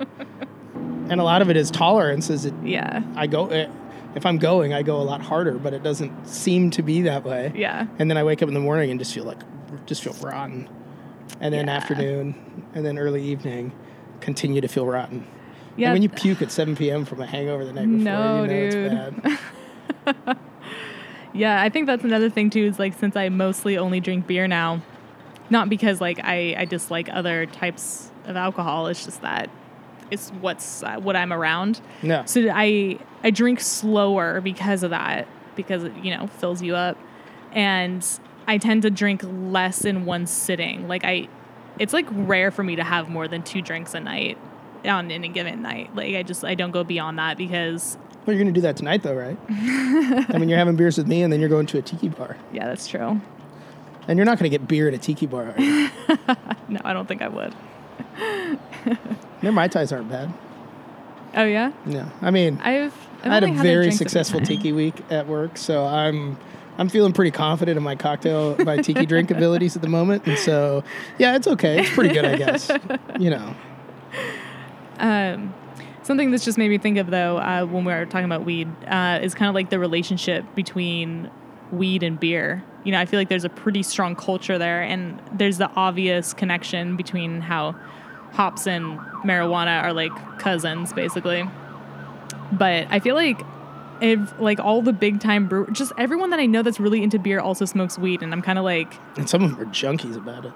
and 1.10 1.20
a 1.20 1.24
lot 1.24 1.42
of 1.42 1.50
it 1.50 1.56
is 1.56 1.70
tolerance. 1.70 2.28
Is 2.28 2.44
it? 2.44 2.54
Yeah. 2.64 3.04
I 3.14 3.28
go 3.28 3.46
eh, 3.46 3.68
if 4.16 4.26
I'm 4.26 4.38
going, 4.38 4.74
I 4.74 4.82
go 4.82 4.96
a 4.96 5.04
lot 5.04 5.20
harder, 5.22 5.58
but 5.58 5.72
it 5.72 5.82
doesn't 5.84 6.26
seem 6.26 6.70
to 6.72 6.82
be 6.82 7.02
that 7.02 7.24
way. 7.24 7.52
Yeah. 7.54 7.86
And 7.98 8.10
then 8.10 8.16
I 8.16 8.24
wake 8.24 8.42
up 8.42 8.48
in 8.48 8.54
the 8.54 8.60
morning 8.60 8.90
and 8.90 8.98
just 8.98 9.14
feel 9.14 9.24
like 9.24 9.38
just 9.86 10.02
feel 10.02 10.14
rotten. 10.14 10.68
And 11.40 11.52
then 11.54 11.66
Yeah. 11.66 11.74
afternoon, 11.76 12.34
and 12.74 12.84
then 12.84 12.98
early 12.98 13.22
evening, 13.22 13.72
continue 14.20 14.60
to 14.60 14.68
feel 14.68 14.86
rotten. 14.86 15.26
Yeah. 15.76 15.86
And 15.88 15.92
when 15.94 16.02
you 16.02 16.08
puke 16.08 16.42
at 16.42 16.50
7 16.50 16.76
p.m. 16.76 17.04
from 17.04 17.20
a 17.20 17.26
hangover 17.26 17.64
the 17.64 17.72
night 17.72 17.86
before, 17.86 17.98
No, 18.04 18.42
you 18.42 18.48
know 18.48 18.70
dude. 18.70 19.22
it's 19.24 20.16
bad. 20.16 20.36
Yeah, 21.32 21.62
I 21.62 21.68
think 21.68 21.86
that's 21.86 22.02
another 22.02 22.28
thing 22.28 22.50
too. 22.50 22.64
Is 22.66 22.80
like 22.80 22.98
since 22.98 23.14
I 23.14 23.28
mostly 23.28 23.78
only 23.78 24.00
drink 24.00 24.26
beer 24.26 24.48
now, 24.48 24.82
not 25.48 25.68
because 25.68 26.00
like 26.00 26.18
I 26.24 26.56
I 26.58 26.64
dislike 26.64 27.08
other 27.12 27.46
types 27.46 28.10
of 28.24 28.34
alcohol. 28.34 28.88
It's 28.88 29.04
just 29.04 29.22
that 29.22 29.48
it's 30.10 30.30
what's 30.40 30.82
uh, 30.82 30.96
what 30.96 31.14
I'm 31.14 31.32
around. 31.32 31.80
No. 32.02 32.24
So 32.26 32.48
I 32.52 32.98
I 33.22 33.30
drink 33.30 33.60
slower 33.60 34.40
because 34.40 34.82
of 34.82 34.90
that 34.90 35.28
because 35.54 35.84
it 35.84 35.92
you 36.02 36.16
know 36.16 36.26
fills 36.26 36.62
you 36.62 36.74
up, 36.74 36.98
and 37.52 38.04
I 38.50 38.58
tend 38.58 38.82
to 38.82 38.90
drink 38.90 39.22
less 39.24 39.84
in 39.84 40.04
one 40.06 40.26
sitting. 40.26 40.88
Like 40.88 41.04
I, 41.04 41.28
it's 41.78 41.92
like 41.92 42.06
rare 42.10 42.50
for 42.50 42.62
me 42.64 42.76
to 42.76 42.84
have 42.84 43.08
more 43.08 43.28
than 43.28 43.42
two 43.42 43.62
drinks 43.62 43.94
a 43.94 44.00
night 44.00 44.36
on 44.84 45.10
any 45.10 45.28
given 45.28 45.62
night. 45.62 45.94
Like 45.94 46.14
I 46.16 46.22
just 46.22 46.44
I 46.44 46.54
don't 46.54 46.72
go 46.72 46.82
beyond 46.84 47.18
that 47.18 47.36
because 47.38 47.96
Well, 48.26 48.34
you're 48.34 48.42
going 48.42 48.52
to 48.52 48.58
do 48.58 48.62
that 48.62 48.76
tonight, 48.76 49.02
though, 49.02 49.14
right? 49.14 49.38
I 49.48 50.36
mean, 50.38 50.48
you're 50.48 50.58
having 50.58 50.76
beers 50.76 50.98
with 50.98 51.06
me, 51.06 51.22
and 51.22 51.32
then 51.32 51.38
you're 51.40 51.48
going 51.48 51.66
to 51.66 51.78
a 51.78 51.82
tiki 51.82 52.08
bar. 52.08 52.36
yeah, 52.52 52.66
that's 52.66 52.88
true. 52.88 53.20
And 54.08 54.18
you're 54.18 54.26
not 54.26 54.38
going 54.38 54.50
to 54.50 54.58
get 54.58 54.66
beer 54.66 54.88
at 54.88 54.94
a 54.94 54.98
tiki 54.98 55.26
bar, 55.26 55.54
are 55.56 55.60
you? 55.60 55.88
No, 56.68 56.80
I 56.84 56.92
don't 56.92 57.06
think 57.06 57.20
I 57.22 57.28
would. 57.28 57.54
Their 59.42 59.52
Mai 59.52 59.68
Tais 59.68 59.92
aren't 59.92 60.08
bad. 60.08 60.32
Oh 61.34 61.44
yeah, 61.44 61.72
No. 61.86 62.10
I 62.22 62.30
mean, 62.32 62.58
I've, 62.62 62.94
I've 63.22 63.30
I 63.30 63.34
had 63.34 63.44
a 63.44 63.52
very 63.52 63.92
successful 63.92 64.40
at 64.40 64.46
the 64.46 64.54
time. 64.54 64.62
tiki 64.62 64.72
week 64.72 64.94
at 65.10 65.26
work, 65.28 65.56
so 65.56 65.84
I'm 65.84 66.36
I'm 66.80 66.88
feeling 66.88 67.12
pretty 67.12 67.30
confident 67.30 67.76
in 67.76 67.82
my 67.82 67.94
cocktail, 67.94 68.56
my 68.64 68.78
tiki 68.78 69.04
drink 69.04 69.30
abilities 69.36 69.76
at 69.76 69.82
the 69.82 69.88
moment. 69.88 70.26
And 70.26 70.38
so, 70.38 70.82
yeah, 71.18 71.36
it's 71.36 71.46
okay. 71.46 71.80
It's 71.80 71.90
pretty 71.90 72.14
good, 72.14 72.24
I 72.24 72.36
guess. 72.36 72.70
You 73.18 73.30
know. 73.30 73.54
Um, 74.98 75.54
something 76.02 76.30
that's 76.30 76.44
just 76.44 76.58
made 76.58 76.68
me 76.68 76.76
think 76.76 76.98
of 76.98 77.06
though 77.06 77.38
uh, 77.38 77.64
when 77.64 77.86
we 77.86 77.92
were 77.94 78.04
talking 78.04 78.26
about 78.26 78.44
weed 78.44 78.68
uh, 78.86 79.18
is 79.22 79.34
kind 79.34 79.48
of 79.48 79.54
like 79.54 79.70
the 79.70 79.78
relationship 79.78 80.44
between 80.54 81.30
weed 81.72 82.02
and 82.02 82.20
beer. 82.20 82.62
You 82.84 82.92
know, 82.92 83.00
I 83.00 83.06
feel 83.06 83.18
like 83.18 83.30
there's 83.30 83.46
a 83.46 83.48
pretty 83.48 83.82
strong 83.82 84.14
culture 84.14 84.58
there, 84.58 84.82
and 84.82 85.18
there's 85.32 85.56
the 85.56 85.70
obvious 85.74 86.34
connection 86.34 86.98
between 86.98 87.40
how 87.40 87.76
hops 88.32 88.66
and 88.66 88.98
marijuana 89.24 89.82
are 89.82 89.94
like 89.94 90.12
cousins, 90.38 90.92
basically. 90.92 91.48
But 92.52 92.86
I 92.90 93.00
feel 93.00 93.14
like 93.14 93.40
if 94.00 94.38
like 94.40 94.58
all 94.60 94.82
the 94.82 94.92
big 94.92 95.20
time 95.20 95.48
brew, 95.48 95.66
just 95.72 95.92
everyone 95.98 96.30
that 96.30 96.40
I 96.40 96.46
know 96.46 96.62
that's 96.62 96.80
really 96.80 97.02
into 97.02 97.18
beer 97.18 97.40
also 97.40 97.64
smokes 97.64 97.98
weed, 97.98 98.22
and 98.22 98.32
I'm 98.32 98.42
kind 98.42 98.58
of 98.58 98.64
like 98.64 98.94
And 99.16 99.28
some 99.28 99.42
of 99.44 99.50
them 99.56 99.60
are 99.60 99.70
junkies 99.72 100.16
about 100.16 100.44
it. 100.46 100.52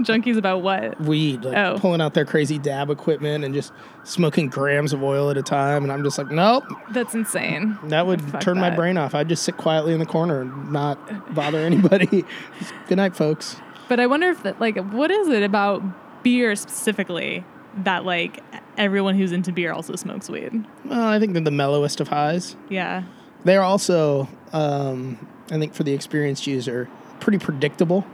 junkies 0.00 0.36
about 0.36 0.62
what? 0.62 1.00
Weed, 1.00 1.44
like 1.44 1.56
Oh. 1.56 1.76
pulling 1.78 2.00
out 2.00 2.14
their 2.14 2.24
crazy 2.24 2.58
dab 2.58 2.90
equipment 2.90 3.44
and 3.44 3.54
just 3.54 3.72
smoking 4.04 4.48
grams 4.48 4.92
of 4.92 5.02
oil 5.02 5.30
at 5.30 5.36
a 5.36 5.42
time. 5.42 5.82
And 5.84 5.92
I'm 5.92 6.02
just 6.02 6.18
like, 6.18 6.30
nope, 6.30 6.64
That's 6.90 7.14
insane. 7.14 7.78
that 7.84 8.06
would 8.06 8.20
Fuck 8.22 8.40
turn 8.40 8.58
my 8.58 8.70
brain 8.70 8.96
off. 8.96 9.14
I'd 9.14 9.28
just 9.28 9.42
sit 9.44 9.56
quietly 9.58 9.92
in 9.92 10.00
the 10.00 10.06
corner 10.06 10.40
and 10.40 10.72
not 10.72 11.34
bother 11.34 11.58
anybody. 11.58 12.24
Good 12.88 12.96
night, 12.96 13.14
folks. 13.14 13.56
But 13.88 14.00
I 14.00 14.06
wonder 14.06 14.30
if 14.30 14.42
that 14.44 14.60
like 14.60 14.76
what 14.78 15.10
is 15.10 15.28
it 15.28 15.42
about 15.42 15.82
beer 16.24 16.56
specifically 16.56 17.44
that 17.84 18.04
like 18.04 18.42
everyone 18.78 19.16
who's 19.16 19.32
into 19.32 19.52
beer 19.52 19.72
also 19.72 19.96
smokes 19.96 20.28
weed? 20.30 20.64
Well, 20.84 21.06
I 21.06 21.18
think 21.18 21.32
they're 21.32 21.42
the 21.42 21.50
mellowest 21.50 22.00
of 22.00 22.08
highs. 22.08 22.56
Yeah. 22.68 23.04
They're 23.44 23.62
also, 23.62 24.28
um, 24.52 25.26
I 25.50 25.58
think, 25.58 25.74
for 25.74 25.82
the 25.82 25.92
experienced 25.92 26.46
user, 26.46 26.88
pretty 27.20 27.38
predictable. 27.38 28.06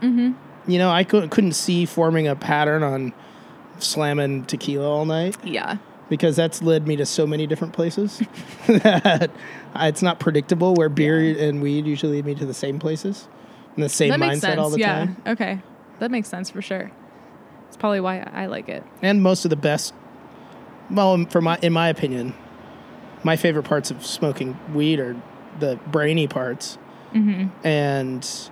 Mm-hmm. 0.00 0.32
You 0.70 0.78
know, 0.78 0.90
I 0.90 1.04
couldn't 1.04 1.30
couldn't 1.30 1.52
see 1.52 1.86
forming 1.86 2.28
a 2.28 2.36
pattern 2.36 2.82
on 2.82 3.12
slamming 3.78 4.44
tequila 4.44 4.88
all 4.88 5.04
night 5.04 5.36
Yeah. 5.42 5.78
because 6.08 6.36
that's 6.36 6.62
led 6.62 6.86
me 6.86 6.94
to 6.96 7.06
so 7.06 7.26
many 7.26 7.46
different 7.46 7.72
places 7.72 8.22
that 8.66 9.30
it's 9.76 10.02
not 10.02 10.20
predictable. 10.20 10.74
Where 10.74 10.88
beer 10.88 11.18
and 11.38 11.62
weed 11.62 11.86
usually 11.86 12.12
lead 12.16 12.26
me 12.26 12.34
to 12.36 12.46
the 12.46 12.54
same 12.54 12.78
places 12.78 13.28
and 13.74 13.82
the 13.82 13.88
same 13.88 14.10
that 14.10 14.20
mindset 14.20 14.28
makes 14.28 14.40
sense. 14.40 14.58
all 14.60 14.70
the 14.70 14.78
yeah. 14.78 14.98
time. 14.98 15.22
Okay. 15.26 15.62
That 15.98 16.10
makes 16.10 16.28
sense 16.28 16.50
for 16.50 16.60
sure. 16.62 16.90
It's 17.72 17.76
probably 17.78 18.00
why 18.00 18.20
I 18.32 18.46
like 18.46 18.68
it. 18.68 18.84
And 19.00 19.22
most 19.22 19.46
of 19.46 19.48
the 19.48 19.56
best, 19.56 19.94
well, 20.90 21.24
for 21.30 21.40
my 21.40 21.58
in 21.62 21.72
my 21.72 21.88
opinion, 21.88 22.34
my 23.24 23.36
favorite 23.36 23.62
parts 23.62 23.90
of 23.90 24.04
smoking 24.04 24.58
weed 24.74 25.00
are 25.00 25.16
the 25.58 25.78
brainy 25.86 26.26
parts. 26.28 26.76
Mm-hmm. 27.14 27.66
and 27.66 28.50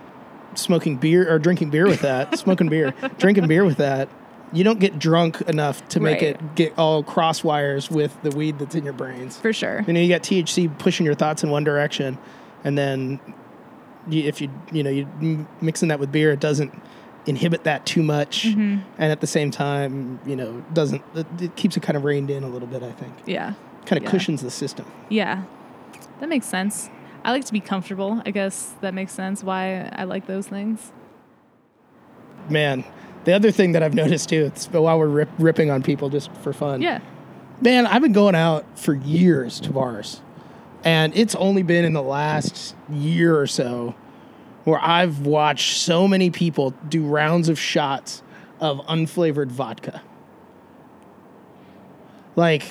smoking 0.54 0.96
beer 0.98 1.32
or 1.32 1.38
drinking 1.38 1.70
beer 1.70 1.86
with 1.86 2.00
that, 2.02 2.38
smoking 2.38 2.68
beer, 2.68 2.92
drinking 3.18 3.46
beer 3.48 3.64
with 3.64 3.78
that, 3.78 4.08
you 4.52 4.64
don't 4.64 4.78
get 4.80 4.98
drunk 4.98 5.40
enough 5.42 5.86
to 5.88 6.00
make 6.00 6.20
Right. 6.20 6.30
it 6.36 6.54
get 6.56 6.78
all 6.78 7.02
cross 7.02 7.42
wires 7.42 7.90
with 7.90 8.20
the 8.22 8.28
weed 8.30 8.58
that's 8.58 8.74
in 8.74 8.84
your 8.84 8.92
brains. 8.92 9.38
For 9.38 9.52
sure. 9.54 9.82
You 9.86 9.92
know, 9.94 10.00
you 10.00 10.08
got 10.10 10.22
THC 10.22 10.78
pushing 10.78 11.06
your 11.06 11.14
thoughts 11.14 11.42
in 11.42 11.48
one 11.50 11.64
direction, 11.64 12.18
and 12.64 12.76
then 12.76 13.18
if 14.10 14.42
you 14.42 14.50
you 14.72 14.82
know 14.82 14.90
you 14.90 15.46
mixing 15.62 15.88
that 15.88 15.98
with 15.98 16.12
beer, 16.12 16.30
it 16.32 16.40
doesn't 16.40 16.74
inhibit 17.26 17.64
that 17.64 17.84
too 17.86 18.02
much, 18.02 18.44
Mm-hmm. 18.46 18.78
and 18.98 19.12
at 19.12 19.20
the 19.20 19.26
same 19.26 19.50
time, 19.50 20.18
you 20.26 20.34
know, 20.36 20.64
doesn't 20.72 21.02
it, 21.14 21.26
it 21.40 21.56
keeps 21.56 21.76
it 21.76 21.82
kind 21.82 21.96
of 21.96 22.04
reined 22.04 22.30
in 22.30 22.42
a 22.44 22.48
little 22.48 22.68
bit. 22.68 22.82
I 22.82 22.92
think 22.92 23.12
Yeah. 23.26 23.54
kind 23.86 23.98
of 23.98 24.04
Yeah. 24.04 24.10
cushions 24.10 24.42
the 24.42 24.50
system. 24.50 24.86
Yeah. 25.08 25.42
That 26.20 26.28
makes 26.28 26.46
sense. 26.46 26.90
I 27.24 27.32
like 27.32 27.44
to 27.44 27.52
be 27.52 27.60
comfortable. 27.60 28.22
I 28.24 28.30
guess 28.30 28.74
that 28.80 28.94
makes 28.94 29.12
sense 29.12 29.44
why 29.44 29.90
I 29.92 30.04
like 30.04 30.26
those 30.26 30.46
things. 30.46 30.92
Man, 32.48 32.84
the 33.24 33.32
other 33.34 33.50
thing 33.50 33.72
that 33.72 33.82
I've 33.82 33.94
noticed 33.94 34.28
too, 34.30 34.44
it's, 34.46 34.66
but 34.66 34.82
while 34.82 34.98
we're 34.98 35.06
rip, 35.06 35.28
ripping 35.38 35.70
on 35.70 35.82
people 35.82 36.08
just 36.08 36.32
for 36.36 36.52
fun, 36.52 36.80
Yeah. 36.82 37.00
man, 37.60 37.86
I've 37.86 38.02
been 38.02 38.12
going 38.12 38.34
out 38.34 38.64
for 38.78 38.94
years 38.94 39.60
to 39.60 39.70
bars, 39.72 40.22
and 40.84 41.14
it's 41.14 41.34
only 41.34 41.62
been 41.62 41.84
in 41.84 41.92
the 41.92 42.02
last 42.02 42.74
year 42.90 43.38
or 43.38 43.46
so 43.46 43.94
where 44.64 44.78
I've 44.80 45.20
watched 45.20 45.78
so 45.78 46.06
many 46.06 46.30
people 46.30 46.70
do 46.88 47.04
rounds 47.04 47.48
of 47.48 47.58
shots 47.58 48.22
of 48.60 48.78
unflavored 48.86 49.48
vodka. 49.48 50.02
Like 52.36 52.64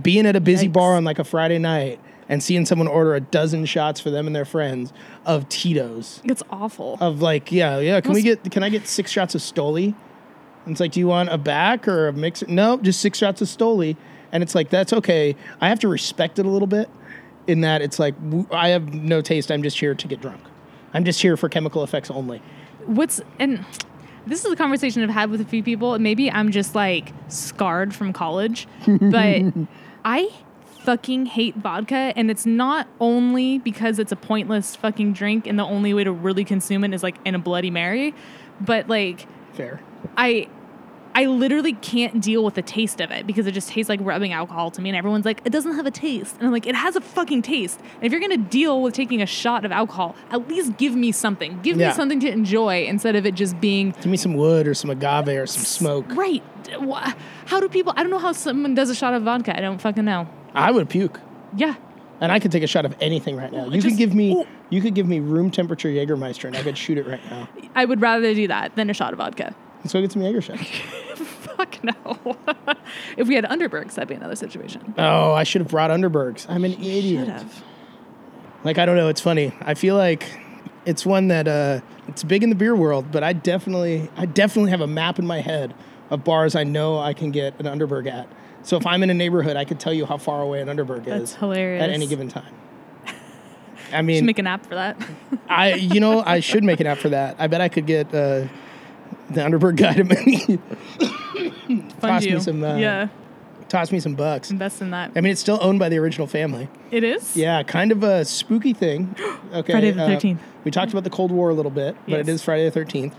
being 0.00 0.26
at 0.26 0.36
a 0.36 0.40
busy 0.40 0.68
Yikes. 0.68 0.72
bar 0.72 0.96
on 0.96 1.04
like 1.04 1.18
a 1.18 1.24
Friday 1.24 1.58
night 1.58 2.00
and 2.28 2.42
seeing 2.42 2.64
someone 2.66 2.88
order 2.88 3.14
a 3.14 3.20
dozen 3.20 3.64
shots 3.66 4.00
for 4.00 4.10
them 4.10 4.26
and 4.26 4.34
their 4.34 4.44
friends 4.44 4.92
of 5.26 5.48
Tito's 5.48 6.20
It's 6.24 6.42
awful. 6.50 6.96
of 7.00 7.20
like, 7.20 7.52
yeah, 7.52 7.78
yeah. 7.78 8.00
Can 8.00 8.12
we 8.12 8.22
get? 8.22 8.50
Can 8.50 8.62
I 8.62 8.70
get 8.70 8.86
six 8.86 9.10
shots 9.10 9.34
of 9.34 9.40
Stoli? 9.40 9.94
And 10.64 10.72
it's 10.72 10.80
like, 10.80 10.92
do 10.92 11.00
you 11.00 11.06
want 11.06 11.28
a 11.28 11.36
back 11.36 11.86
or 11.86 12.08
a 12.08 12.12
mixer? 12.12 12.46
No, 12.48 12.78
just 12.78 13.00
six 13.00 13.18
shots 13.18 13.42
of 13.42 13.48
Stoli. 13.48 13.96
And 14.32 14.42
it's 14.42 14.54
like, 14.54 14.70
that's 14.70 14.92
okay. 14.94 15.36
I 15.60 15.68
have 15.68 15.78
to 15.80 15.88
respect 15.88 16.38
it 16.38 16.46
a 16.46 16.48
little 16.48 16.66
bit, 16.66 16.88
in 17.46 17.60
that 17.60 17.82
it's 17.82 17.98
like 17.98 18.16
w- 18.30 18.46
I 18.50 18.70
have 18.70 18.94
no 18.94 19.20
taste. 19.20 19.52
I'm 19.52 19.62
just 19.62 19.78
here 19.78 19.94
to 19.94 20.08
get 20.08 20.20
drunk. 20.22 20.40
I'm 20.94 21.04
just 21.04 21.20
here 21.20 21.36
for 21.36 21.48
chemical 21.48 21.82
effects 21.82 22.10
only. 22.10 22.40
What's 22.86 23.20
and 23.38 23.64
this 24.26 24.44
is 24.44 24.50
a 24.50 24.56
conversation 24.56 25.02
I've 25.02 25.10
had 25.10 25.30
with 25.30 25.40
a 25.40 25.44
few 25.44 25.62
people. 25.62 25.98
Maybe 25.98 26.30
I'm 26.30 26.50
just 26.50 26.74
like 26.74 27.12
scarred 27.28 27.94
from 27.94 28.12
college, 28.12 28.66
but 28.86 29.42
I 30.04 30.30
fucking 30.84 31.26
hate 31.26 31.56
vodka, 31.56 32.12
and 32.14 32.30
it's 32.30 32.46
not 32.46 32.86
only 33.00 33.58
because 33.58 33.98
it's 33.98 34.12
a 34.12 34.16
pointless 34.16 34.76
fucking 34.76 35.14
drink, 35.14 35.46
and 35.46 35.58
the 35.58 35.64
only 35.64 35.94
way 35.94 36.04
to 36.04 36.12
really 36.12 36.44
consume 36.44 36.84
it 36.84 36.94
is 36.94 37.02
like 37.02 37.16
in 37.24 37.34
a 37.34 37.38
Bloody 37.38 37.70
Mary, 37.70 38.14
but 38.60 38.88
like 38.88 39.26
Fair. 39.52 39.80
I 40.16 40.48
I 41.16 41.26
literally 41.26 41.74
can't 41.74 42.20
deal 42.20 42.42
with 42.44 42.54
the 42.54 42.62
taste 42.62 43.00
of 43.00 43.10
it 43.12 43.24
because 43.26 43.46
it 43.46 43.52
just 43.52 43.68
tastes 43.68 43.88
like 43.88 44.00
rubbing 44.02 44.32
alcohol 44.32 44.70
to 44.72 44.82
me 44.82 44.90
and 44.90 44.96
everyone's 44.96 45.24
like 45.24 45.40
it 45.44 45.50
doesn't 45.50 45.76
have 45.76 45.86
a 45.86 45.90
taste 45.92 46.34
and 46.38 46.46
I'm 46.46 46.52
like 46.52 46.66
it 46.66 46.74
has 46.74 46.96
a 46.96 47.00
fucking 47.00 47.42
taste. 47.42 47.78
And 47.96 48.02
if 48.04 48.10
you're 48.10 48.20
going 48.20 48.32
to 48.32 48.48
deal 48.50 48.82
with 48.82 48.94
taking 48.94 49.22
a 49.22 49.26
shot 49.26 49.64
of 49.64 49.70
alcohol, 49.70 50.16
at 50.30 50.48
least 50.48 50.76
give 50.76 50.94
me 50.96 51.12
something. 51.12 51.60
Give 51.62 51.76
Yeah. 51.78 51.88
me 51.88 51.94
something 51.94 52.18
to 52.20 52.28
enjoy 52.30 52.84
instead 52.86 53.14
of 53.14 53.26
it 53.26 53.34
just 53.36 53.60
being 53.60 53.90
Give 53.92 54.06
me 54.06 54.16
some 54.16 54.34
wood 54.34 54.66
or 54.66 54.74
some 54.74 54.90
agave 54.90 55.28
or 55.28 55.46
some 55.46 55.62
smoke. 55.64 56.06
right. 56.16 56.42
How 57.46 57.60
do 57.60 57.68
people 57.68 57.92
I 57.96 58.02
don't 58.02 58.10
know 58.10 58.18
how 58.18 58.32
someone 58.32 58.74
does 58.74 58.90
a 58.90 58.94
shot 58.94 59.14
of 59.14 59.22
vodka. 59.22 59.56
I 59.56 59.60
don't 59.60 59.80
fucking 59.80 60.04
know. 60.04 60.26
I 60.54 60.70
would 60.72 60.88
puke, 60.88 61.20
Yeah. 61.56 61.74
and 62.20 62.32
I 62.32 62.40
could 62.40 62.50
take 62.50 62.62
a 62.64 62.66
shot 62.66 62.84
of 62.84 62.94
anything 63.00 63.36
right 63.36 63.52
now. 63.52 63.66
You 63.66 63.72
Just- 63.80 63.86
could 63.88 63.98
give 63.98 64.14
me, 64.14 64.32
Ooh. 64.32 64.46
you 64.70 64.80
could 64.80 64.94
give 64.94 65.06
me 65.06 65.20
room 65.20 65.50
temperature 65.50 65.88
Jägermeister, 65.88 66.44
and 66.46 66.56
I 66.56 66.62
could 66.62 66.76
shoot 66.78 66.98
it 66.98 67.06
right 67.06 67.20
now. 67.30 67.48
I 67.76 67.84
would 67.84 68.00
rather 68.00 68.34
do 68.34 68.48
that 68.48 68.74
than 68.74 68.88
a 68.90 68.94
shot 68.94 69.12
of 69.12 69.18
vodka. 69.18 69.54
Let's 69.80 69.92
go 69.92 70.00
get 70.00 70.12
some 70.12 70.22
Jaeger 70.22 70.40
shots. 70.40 70.62
Fuck 71.56 71.82
no. 71.84 72.36
if 73.16 73.28
we 73.28 73.34
had 73.34 73.44
Underbergs, 73.44 73.94
that'd 73.94 74.08
be 74.08 74.14
another 74.14 74.36
situation. 74.36 74.94
Oh, 74.98 75.32
I 75.32 75.44
should 75.44 75.60
have 75.60 75.70
brought 75.70 75.90
Underbergs. 75.90 76.46
I'm 76.48 76.64
an 76.64 76.72
idiot. 76.72 77.26
Should 77.26 77.28
have. 77.28 77.64
Like 78.64 78.78
I 78.78 78.86
don't 78.86 78.96
know, 78.96 79.08
it's 79.08 79.20
funny. 79.20 79.52
I 79.60 79.74
feel 79.74 79.96
like 79.96 80.40
it's 80.86 81.04
one 81.06 81.28
that 81.28 81.46
uh 81.46 81.80
it's 82.08 82.24
big 82.24 82.42
in 82.42 82.48
the 82.50 82.54
beer 82.56 82.74
world, 82.74 83.12
but 83.12 83.22
I 83.22 83.32
definitely 83.32 84.10
I 84.16 84.26
definitely 84.26 84.70
have 84.70 84.80
a 84.80 84.86
map 84.86 85.18
in 85.18 85.26
my 85.26 85.40
head 85.40 85.74
of 86.10 86.24
bars 86.24 86.54
I 86.54 86.64
know 86.64 86.98
I 86.98 87.12
can 87.12 87.30
get 87.30 87.58
an 87.60 87.66
Underberg 87.66 88.06
at. 88.06 88.28
So 88.62 88.76
if 88.78 88.86
I'm 88.86 89.02
in 89.02 89.10
a 89.10 89.14
neighborhood, 89.14 89.56
I 89.56 89.64
could 89.66 89.78
tell 89.78 89.92
you 89.92 90.06
how 90.06 90.16
far 90.16 90.40
away 90.40 90.62
an 90.62 90.68
Underberg 90.68 91.04
That's 91.04 91.32
is 91.32 91.36
hilarious. 91.36 91.82
at 91.82 91.90
any 91.90 92.06
given 92.06 92.28
time. 92.28 92.54
I 93.92 94.00
mean, 94.00 94.16
Should 94.16 94.24
make 94.24 94.38
an 94.38 94.46
app 94.46 94.64
for 94.64 94.74
that. 94.74 94.96
I 95.48 95.74
you 95.74 96.00
know 96.00 96.22
I 96.24 96.40
should 96.40 96.64
make 96.64 96.80
an 96.80 96.86
app 96.86 96.98
for 96.98 97.10
that. 97.10 97.36
I 97.38 97.46
bet 97.46 97.60
I 97.60 97.68
could 97.68 97.86
get 97.86 98.08
uh, 98.08 98.48
the 99.30 99.40
Underberg 99.40 99.76
guy 99.76 99.94
to 99.94 100.04
me 100.04 100.58
Toss 102.00 102.24
me 102.24 102.40
some, 102.40 102.62
uh, 102.64 102.76
yeah. 102.76 103.08
toss 103.68 103.90
me 103.92 104.00
some 104.00 104.14
bucks. 104.14 104.50
Invest 104.50 104.82
in 104.82 104.90
that. 104.90 105.12
I 105.16 105.20
mean, 105.20 105.32
it's 105.32 105.40
still 105.40 105.58
owned 105.60 105.78
by 105.78 105.88
the 105.88 105.98
original 105.98 106.26
family. 106.26 106.68
It 106.90 107.02
is? 107.04 107.36
Yeah, 107.36 107.62
kind 107.62 107.92
of 107.92 108.02
a 108.02 108.24
spooky 108.24 108.72
thing. 108.72 109.14
Okay, 109.52 109.72
Friday 109.72 109.90
the 109.92 110.04
uh, 110.04 110.08
13th. 110.08 110.38
we 110.64 110.70
talked 110.70 110.92
about 110.92 111.04
the 111.04 111.10
Cold 111.10 111.30
War 111.32 111.50
a 111.50 111.54
little 111.54 111.70
bit, 111.70 111.96
but 112.06 112.20
it 112.20 112.26
Yes. 112.26 112.36
is 112.36 112.42
Friday 112.42 112.64
the 112.64 112.70
Thirteenth. 112.70 113.14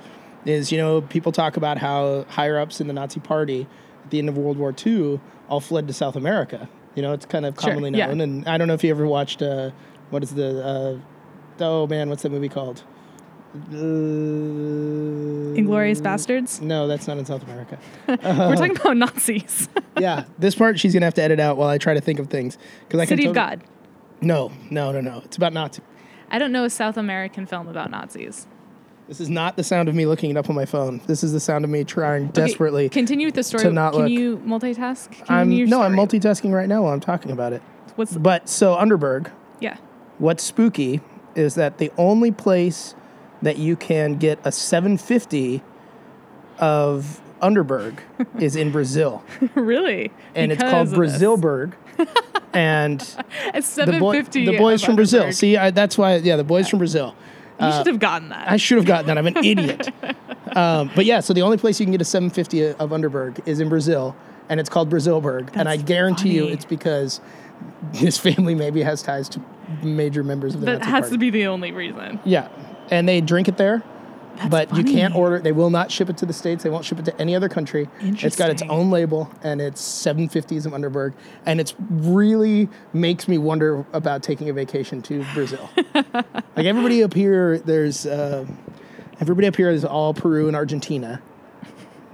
Is 0.46 0.72
you 0.72 0.77
know 0.77 1.01
people 1.01 1.32
talk 1.32 1.58
about 1.58 1.79
how 1.79 2.25
higher 2.29 2.60
ups 2.60 2.79
in 2.79 2.88
the 2.88 2.94
Nazi 2.94 3.20
Party 3.20 3.65
at 4.03 4.12
the 4.12 4.20
end 4.20 4.29
of 4.29 4.38
World 4.38 4.58
War 4.58 4.74
II 4.86 5.20
all 5.50 5.60
fled 5.60 5.88
to 5.88 5.94
South 5.94 6.15
America. 6.15 6.70
You 6.94 7.01
know, 7.01 7.13
it's 7.13 7.25
kind 7.25 7.46
of 7.46 7.55
Sure, 7.60 7.72
commonly 7.72 7.98
yeah. 7.98 8.05
known. 8.08 8.22
And 8.22 8.48
I 8.48 8.58
don't 8.58 8.67
know 8.67 8.75
if 8.75 8.84
you 8.84 8.91
ever 8.91 9.08
watched 9.08 9.41
uh, 9.41 9.72
what 10.12 10.22
is 10.24 10.36
the 10.36 10.63
uh, 10.63 11.63
oh 11.63 11.88
man, 11.88 12.10
what's 12.10 12.22
that 12.24 12.32
movie 12.32 12.48
called? 12.50 12.84
Uh, 13.55 15.57
Inglourious 15.57 16.01
Basterds? 16.01 16.62
No, 16.62 16.88
that's 16.88 17.07
not 17.07 17.17
in 17.17 17.25
South 17.25 17.43
America. 17.43 17.77
We're 18.07 18.55
talking 18.55 18.75
about 18.77 18.97
Nazis. 18.97 19.69
yeah, 20.00 20.25
this 20.38 20.55
part 20.55 20.79
she's 20.79 20.93
gonna 20.93 21.05
have 21.05 21.13
to 21.15 21.24
edit 21.24 21.39
out 21.39 21.57
while 21.57 21.69
I 21.69 21.77
try 21.77 21.93
to 21.93 22.01
think 22.01 22.19
of 22.19 22.29
things 22.29 22.57
because 22.88 23.00
I 23.00 23.05
can. 23.05 23.17
City 23.17 23.27
of 23.29 23.35
totally- 23.35 23.57
God. 23.57 23.63
No, 24.21 24.51
no, 24.69 24.91
no, 24.91 25.01
no. 25.01 25.21
It's 25.25 25.38
about 25.38 25.53
Nazi. 25.53 25.81
I 26.29 26.39
don't 26.39 26.51
know 26.51 26.63
a 26.65 26.69
South 26.69 26.97
American 26.97 27.45
film 27.45 27.67
about 27.67 27.91
Nazis. 27.91 28.47
This 29.07 29.21
is 29.21 29.29
not 29.29 29.55
the 29.55 29.63
sound 29.63 29.88
of 29.88 29.93
me 29.93 30.07
looking 30.07 30.31
it 30.31 30.38
up 30.38 30.50
on 30.50 30.55
my 30.55 30.65
phone. 30.65 31.00
This 31.05 31.24
is 31.24 31.31
the 31.31 31.39
sound 31.39 31.63
of 31.63 31.69
me 31.69 31.83
trying 31.83 32.24
Okay, 32.29 32.47
desperately. 32.47 32.89
continue 32.89 33.27
with 33.27 33.35
the 33.35 33.43
story. 33.43 33.63
to 33.63 33.71
not 33.71 33.93
Can 33.93 34.03
look. 34.03 34.09
you 34.12 34.38
multitask? 34.38 35.12
Continue 35.12 35.41
I'm 35.41 35.51
your 35.51 35.67
no, 35.67 35.81
I'm 35.83 35.93
multitasking 35.93 36.51
right 36.51 36.67
now 36.67 36.83
while 36.83 36.93
I'm 36.93 37.00
talking 37.00 37.31
about 37.31 37.53
it. 37.53 37.62
What's 37.95 38.17
But 38.17 38.50
so 38.50 38.75
Underberg, 38.75 39.31
yeah. 39.59 39.77
what's 40.17 40.43
spooky 40.43 41.01
is 41.35 41.53
that 41.55 41.77
the 41.77 41.91
only 41.97 42.31
place 42.31 42.95
that 43.42 43.58
you 43.58 43.75
can 43.75 44.15
get 44.18 44.39
a 44.44 44.51
750 44.51 45.62
of 46.60 47.22
Underberg 47.42 48.00
is 48.39 48.56
in 48.56 48.72
Brazil, 48.72 49.24
really? 49.56 50.12
and 50.34 50.51
it's 50.51 50.63
called. 50.63 50.88
Brazilberg. 50.89 51.74
and 52.54 53.01
It's 53.54 53.75
the, 53.75 53.98
boy, 54.00 54.22
the 54.24 54.58
boys 54.58 54.84
from 54.84 54.96
Brazil. 54.96 55.32
See, 55.32 55.58
I, 55.58 55.72
that's 55.72 55.98
why. 55.98 56.15
Yeah, 56.18 56.36
the 56.38 56.44
boys 56.44 56.70
from 56.70 56.80
Brazil. 56.80 57.15
You 57.62 57.72
should 57.72 57.88
have 57.88 58.00
gotten 58.00 58.30
that. 58.30 58.50
I 58.50 58.58
should 58.58 58.77
have 58.77 58.86
gotten 58.86 59.08
that. 59.08 59.18
I'm 59.18 59.27
an 59.27 59.38
idiot. 59.38 59.88
um, 60.56 60.92
but 60.94 61.06
yeah, 61.06 61.22
so 61.22 61.34
the 61.34 61.42
only 61.42 61.58
place 61.58 61.80
you 61.80 61.86
can 61.86 61.92
get 61.92 62.01
a 62.01 62.06
750 62.06 62.74
of 62.74 62.89
Underberg 62.89 63.46
is 63.48 63.62
in 63.62 63.70
Brazil, 63.70 64.15
and 64.50 64.60
it's 64.60 64.70
called 64.70 64.89
Brazilberg. 64.89 65.50
and 65.56 65.70
I 65.70 65.77
That's 65.77 65.88
guarantee 65.88 66.32
you 66.32 66.48
it's 66.48 66.65
because 66.65 67.22
this 67.94 68.18
family 68.18 68.56
maybe 68.56 68.82
has 68.82 69.01
ties 69.01 69.30
to 69.30 69.42
major 69.84 70.24
members 70.24 70.54
of 70.54 70.62
the 70.62 70.65
that 70.65 70.80
Nazi 70.80 70.92
has 70.92 71.01
Party. 71.04 71.13
to 71.13 71.18
be 71.18 71.30
the 71.30 71.48
only 71.48 71.72
reason. 71.72 72.20
Yeah, 72.25 72.50
and 72.92 73.08
they 73.08 73.22
drink 73.22 73.48
it 73.48 73.58
there. 73.58 73.84
That's 74.38 74.50
but 74.50 74.77
you 74.77 74.84
can't 74.84 75.13
funny. 75.13 75.24
order. 75.24 75.39
They 75.39 75.51
will 75.51 75.70
not 75.70 75.92
ship 75.92 76.10
it 76.10 76.18
to 76.18 76.25
the 76.25 76.34
states. 76.34 76.63
They 76.63 76.70
won't 76.70 76.86
ship 76.86 77.00
it 77.00 77.06
to 77.06 77.22
any 77.22 77.36
other 77.36 77.48
country. 77.48 77.88
It's 78.01 78.36
got 78.36 78.50
its 78.50 78.62
own 78.63 78.92
label, 78.92 79.32
and 79.44 79.62
it's 79.62 79.82
750s 79.82 80.65
of 80.65 80.74
Underberg, 80.74 81.13
and 81.46 81.62
it's 81.62 81.74
really 81.80 82.70
makes 82.94 83.27
me 83.27 83.38
wonder 83.38 83.86
about 83.94 84.24
taking 84.24 84.50
a 84.50 84.54
vacation 84.54 85.01
to 85.04 85.25
Brazil. 85.34 85.70
like 86.04 86.65
everybody 86.65 87.01
up 87.04 87.13
here, 87.13 87.60
there's 87.60 88.06
uh, 88.06 88.46
everybody 89.20 89.48
up 89.48 89.56
here 89.56 89.70
is 89.70 89.86
all 89.86 90.13
Peru 90.13 90.48
and 90.48 90.56
Argentina. 90.56 91.22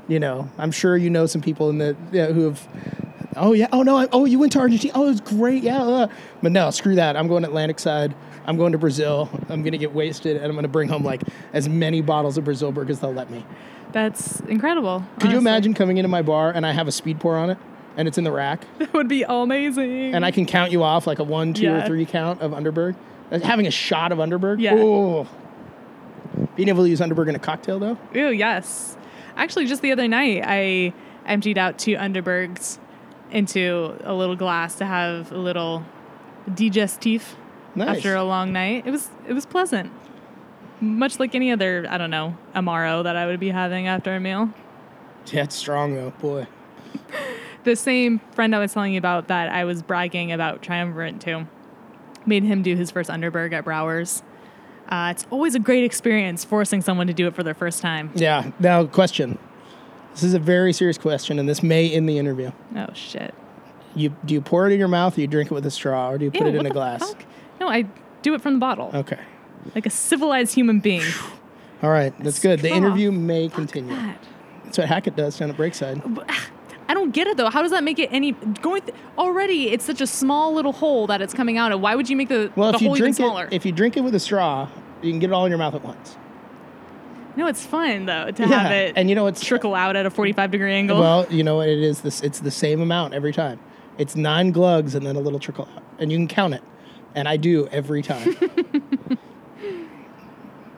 You 0.08 0.20
know, 0.20 0.50
I'm 0.58 0.72
sure 0.72 0.98
you 0.98 1.10
know 1.10 1.26
some 1.26 1.42
people 1.42 1.70
in 1.70 1.78
the 1.78 1.96
yeah, 2.12 2.28
who 2.28 2.42
have. 2.42 2.68
Oh 3.36 3.54
yeah. 3.54 3.68
Oh 3.72 3.82
no. 3.82 3.98
I, 3.98 4.08
oh, 4.12 4.26
you 4.26 4.38
went 4.38 4.52
to 4.54 4.60
Argentina. 4.60 4.94
Oh, 4.96 5.06
it 5.06 5.10
was 5.10 5.22
great. 5.22 5.64
Yeah. 5.64 5.82
uh." 5.82 6.08
But 6.44 6.52
no, 6.52 6.70
screw 6.70 6.96
that. 6.96 7.16
I'm 7.16 7.28
going 7.28 7.46
Atlantic 7.46 7.80
side. 7.80 8.14
I'm 8.46 8.58
going 8.58 8.72
to 8.72 8.78
Brazil. 8.78 9.30
I'm 9.50 9.64
gonna 9.64 9.78
get 9.78 9.94
wasted, 9.94 10.38
and 10.38 10.46
I'm 10.46 10.56
gonna 10.56 10.68
bring 10.68 10.90
home 10.90 11.04
like 11.04 11.22
as 11.54 11.70
many 11.70 12.02
bottles 12.02 12.38
of 12.38 12.44
Brazilberg 12.46 12.90
as 12.90 13.00
they'll 13.00 13.14
let 13.14 13.30
me. 13.30 13.46
That's 13.92 14.40
incredible. 14.42 15.04
Could 15.20 15.32
you 15.32 15.38
imagine 15.38 15.74
coming 15.74 15.98
into 15.98 16.08
my 16.08 16.22
bar 16.22 16.50
and 16.52 16.66
I 16.66 16.72
have 16.72 16.88
a 16.88 16.92
speed 16.92 17.20
pour 17.20 17.36
on 17.38 17.50
it, 17.50 17.58
and 17.98 18.08
it's 18.08 18.18
in 18.18 18.24
the 18.24 18.32
rack, 18.32 18.66
That 18.80 18.94
would 18.94 19.08
be 19.10 19.24
amazing. 19.28 20.16
and 20.16 20.26
I 20.26 20.32
can 20.32 20.46
count 20.46 20.72
you 20.72 20.82
off 20.84 21.06
like 21.08 21.20
a 21.20 21.24
one, 21.24 21.54
two, 21.54 21.72
or 21.72 21.82
three 21.86 22.06
count 22.06 22.42
of 22.42 22.52
Underberg. 22.52 22.96
Having 23.44 23.68
a 23.68 23.72
shot 23.72 24.12
of 24.12 24.18
Underberg. 24.18 24.60
Yeah. 24.60 24.76
Oh. 24.76 25.28
Being 26.56 26.70
able 26.70 26.84
to 26.84 26.90
use 26.90 27.00
Underberg 27.00 27.28
in 27.30 27.36
a 27.36 27.40
cocktail 27.40 27.80
though. 27.80 27.98
Ew, 28.14 28.28
yes. 28.30 28.98
Actually, 29.36 29.66
just 29.68 29.82
the 29.82 29.92
other 29.92 30.08
night, 30.08 30.44
I 30.46 30.94
emptied 31.26 31.58
out 31.58 31.78
two 31.78 31.96
Underbergs 31.96 32.78
into 33.32 33.96
a 34.04 34.14
little 34.14 34.36
glass 34.36 34.76
to 34.76 34.86
have 34.86 35.32
a 35.32 35.38
little 35.38 35.86
digestif 36.50 37.36
Nice. 37.76 37.98
after 37.98 38.16
a 38.16 38.24
long 38.24 38.52
night. 38.54 38.84
It 38.86 38.92
was 38.92 39.10
it 39.28 39.34
was 39.34 39.46
pleasant. 39.46 39.92
much 40.82 41.20
like 41.20 41.36
any 41.36 41.52
other, 41.52 41.86
I 41.90 41.98
don't 41.98 42.10
know, 42.12 42.36
Amaro 42.56 43.04
that 43.04 43.16
I 43.16 43.26
would 43.28 43.40
be 43.40 43.50
having 43.50 43.88
after 43.88 44.16
a 44.16 44.20
meal. 44.20 44.50
Yeah, 45.32 45.44
it's 45.44 45.56
strong 45.56 45.94
though, 45.96 46.12
boy. 46.20 46.48
The 47.64 47.76
same 47.76 48.20
friend 48.32 48.56
I 48.56 48.60
was 48.60 48.74
telling 48.74 48.94
you 48.94 48.98
about 48.98 49.28
that 49.28 49.50
I 49.50 49.66
was 49.66 49.84
bragging 49.84 50.32
about 50.32 50.64
Triumvirate 50.64 51.20
to 51.22 51.48
made 52.26 52.44
him 52.44 52.64
do 52.64 52.76
his 52.76 52.90
first 52.90 53.08
Underberg 53.08 53.54
at 53.54 53.64
Brouwer's. 53.64 54.24
Uh, 54.90 55.10
it's 55.16 55.28
always 55.30 55.54
a 55.54 55.60
great 55.60 55.84
experience 55.84 56.44
forcing 56.44 56.82
someone 56.82 57.06
to 57.06 57.14
do 57.14 57.28
it 57.28 57.36
for 57.36 57.44
their 57.44 57.54
first 57.54 57.80
time. 57.84 58.10
Yeah. 58.16 58.50
Now, 58.60 58.86
question. 58.88 59.38
This 60.14 60.24
is 60.24 60.34
a 60.34 60.40
very 60.40 60.74
serious 60.74 60.98
question, 60.98 61.38
and 61.38 61.48
this 61.48 61.62
may 61.62 61.88
end 61.92 62.10
the 62.10 62.18
interview. 62.18 62.52
Oh 62.76 62.88
shit! 62.96 63.34
You 63.94 64.10
do 64.26 64.34
you 64.34 64.42
pour 64.42 64.68
it 64.68 64.74
in 64.74 64.80
your 64.80 64.88
mouth, 64.88 65.16
or 65.18 65.22
you 65.22 65.28
drink 65.28 65.52
it 65.52 65.54
with 65.54 65.66
a 65.68 65.72
straw, 65.72 66.10
or 66.10 66.18
do 66.18 66.26
you 66.26 66.32
put 66.32 66.42
Ew, 66.42 66.48
it 66.48 66.56
in 66.56 66.66
a 66.66 66.72
glass? 66.72 67.08
fuck? 67.14 67.24
No, 67.62 67.70
I 67.70 67.84
do 68.24 68.34
it 68.34 68.42
from 68.42 68.54
the 68.56 68.60
bottle, 68.60 68.90
Okay. 68.94 69.20
like 69.76 69.86
a 69.86 69.90
civilized 69.92 70.56
human 70.56 70.80
being. 70.80 71.04
All 71.84 71.92
right, 71.92 72.12
that's 72.24 72.40
good. 72.40 72.60
The 72.60 72.72
interview 72.74 73.12
may 73.12 73.50
continue. 73.50 73.96
God. 73.96 74.16
That's 74.66 74.78
what 74.80 74.88
Hackett 74.88 75.16
does 75.16 75.38
down 75.38 75.52
at 75.52 75.58
Breakside. 75.58 76.02
I 76.90 76.94
don't 76.96 77.12
get 77.12 77.28
it 77.28 77.38
though. 77.38 77.50
How 77.52 77.62
does 77.62 77.70
that 77.72 77.84
make 77.84 78.00
it 78.00 78.10
any 78.12 78.32
going 78.34 78.82
th- 78.82 78.96
already? 79.18 79.70
It's 79.70 79.86
such 79.86 80.02
a 80.02 80.08
small 80.08 80.54
little 80.56 80.72
hole 80.74 81.06
that 81.08 81.22
it's 81.22 81.34
coming 81.36 81.58
out 81.60 81.72
of. 81.72 81.80
Why 81.82 81.94
would 81.96 82.10
you 82.10 82.18
make 82.18 82.30
the, 82.30 82.52
Well, 82.56 82.72
the 82.72 82.78
if 82.78 82.82
you 82.82 82.88
hole 82.88 82.98
even 82.98 83.04
drink 83.04 83.16
smaller? 83.18 83.46
it, 83.46 83.54
if 83.54 83.66
you 83.66 83.72
drink 83.72 83.96
it 83.96 84.02
with 84.02 84.14
a 84.16 84.20
straw, 84.20 84.68
you 85.04 85.12
can 85.12 85.20
get 85.20 85.30
it 85.30 85.34
all 85.34 85.46
in 85.46 85.52
your 85.52 85.60
mouth 85.60 85.76
at 85.76 85.84
once. 85.84 86.18
no, 87.38 87.46
it's 87.48 87.64
fun 87.66 88.08
though 88.08 88.32
to 88.32 88.48
have 88.48 88.72
it 88.72 88.94
and 88.98 89.08
you 89.08 89.16
know 89.16 89.28
it's 89.28 89.46
trickle 89.46 89.74
out 89.76 89.96
at 89.96 90.06
a 90.06 90.10
forty-five 90.10 90.50
degree 90.52 90.74
angle. 90.74 91.00
Well, 91.00 91.28
you 91.30 91.44
know 91.44 91.58
what 91.58 91.70
it 91.70 91.80
is. 91.80 92.02
This 92.02 92.22
it's 92.22 92.40
the 92.40 92.52
same 92.52 92.82
amount 92.82 93.14
every 93.14 93.32
time. 93.34 93.60
It's 94.00 94.16
nine 94.16 94.52
glugs 94.52 94.96
and 94.96 95.06
then 95.06 95.16
a 95.16 95.20
little 95.20 95.40
trickle 95.40 95.70
out, 95.76 95.84
and 96.00 96.12
you 96.12 96.18
can 96.18 96.28
count 96.28 96.56
it. 96.56 96.64
And 97.16 97.28
I 97.28 97.38
do 97.38 97.68
every 97.68 98.02
time. 98.02 98.36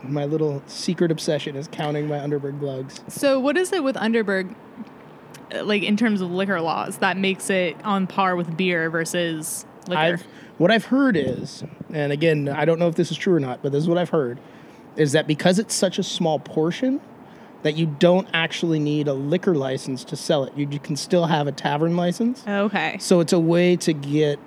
my 0.04 0.25
little 0.25 0.62
secret 0.68 1.12
obsession 1.12 1.56
is 1.56 1.68
counting 1.68 2.08
my 2.08 2.18
Underberg 2.18 2.60
glugs. 2.60 3.02
so, 3.08 3.40
what 3.40 3.58
is 3.58 3.72
it 3.72 3.84
with 3.84 3.96
Underberg, 3.96 4.56
uh, 5.54 5.63
like 5.63 5.84
in 5.84 5.98
terms 5.98 6.22
of 6.22 6.32
liquor 6.32 6.60
laws, 6.62 6.98
that 6.98 7.18
makes 7.18 7.50
it 7.50 7.78
on 7.84 8.08
par 8.08 8.36
with 8.36 8.58
beer 8.58 8.90
versus 8.90 9.66
liquor? 9.88 10.00
I've 10.00 10.28
what 10.58 10.72
I've 10.72 10.86
heard 10.86 11.18
is, 11.18 11.63
and 11.92 12.12
again, 12.12 12.48
I 12.48 12.66
don't 12.66 12.78
know 12.78 12.88
if 12.88 12.96
this 12.96 13.12
is 13.12 13.18
true 13.18 13.34
or 13.34 13.40
not, 13.40 13.63
but 13.63 13.72
this 13.72 13.84
is 13.84 13.90
what 13.90 13.98
I've 13.98 14.10
heard, 14.12 14.40
is 14.96 15.13
that 15.13 15.25
because 15.25 15.58
it's 15.58 15.74
such 15.74 15.98
a 15.98 16.04
small 16.04 16.38
portion, 16.40 17.02
that 17.63 17.75
you 17.75 17.88
don't 17.88 18.28
actually 18.34 18.78
need 18.78 19.08
a 19.08 19.13
liquor 19.13 19.56
license 19.56 20.04
to 20.04 20.16
sell 20.16 20.44
it. 20.44 20.56
You, 20.56 20.68
you 20.70 20.80
can 20.80 20.96
still 20.96 21.25
have 21.25 21.48
a 21.48 21.52
tavern 21.52 21.96
license. 21.96 22.44
okay. 22.48 22.98
So 23.00 23.20
it's 23.20 23.34
a 23.34 23.40
way 23.40 23.75
to 23.78 23.94
get 23.94 24.38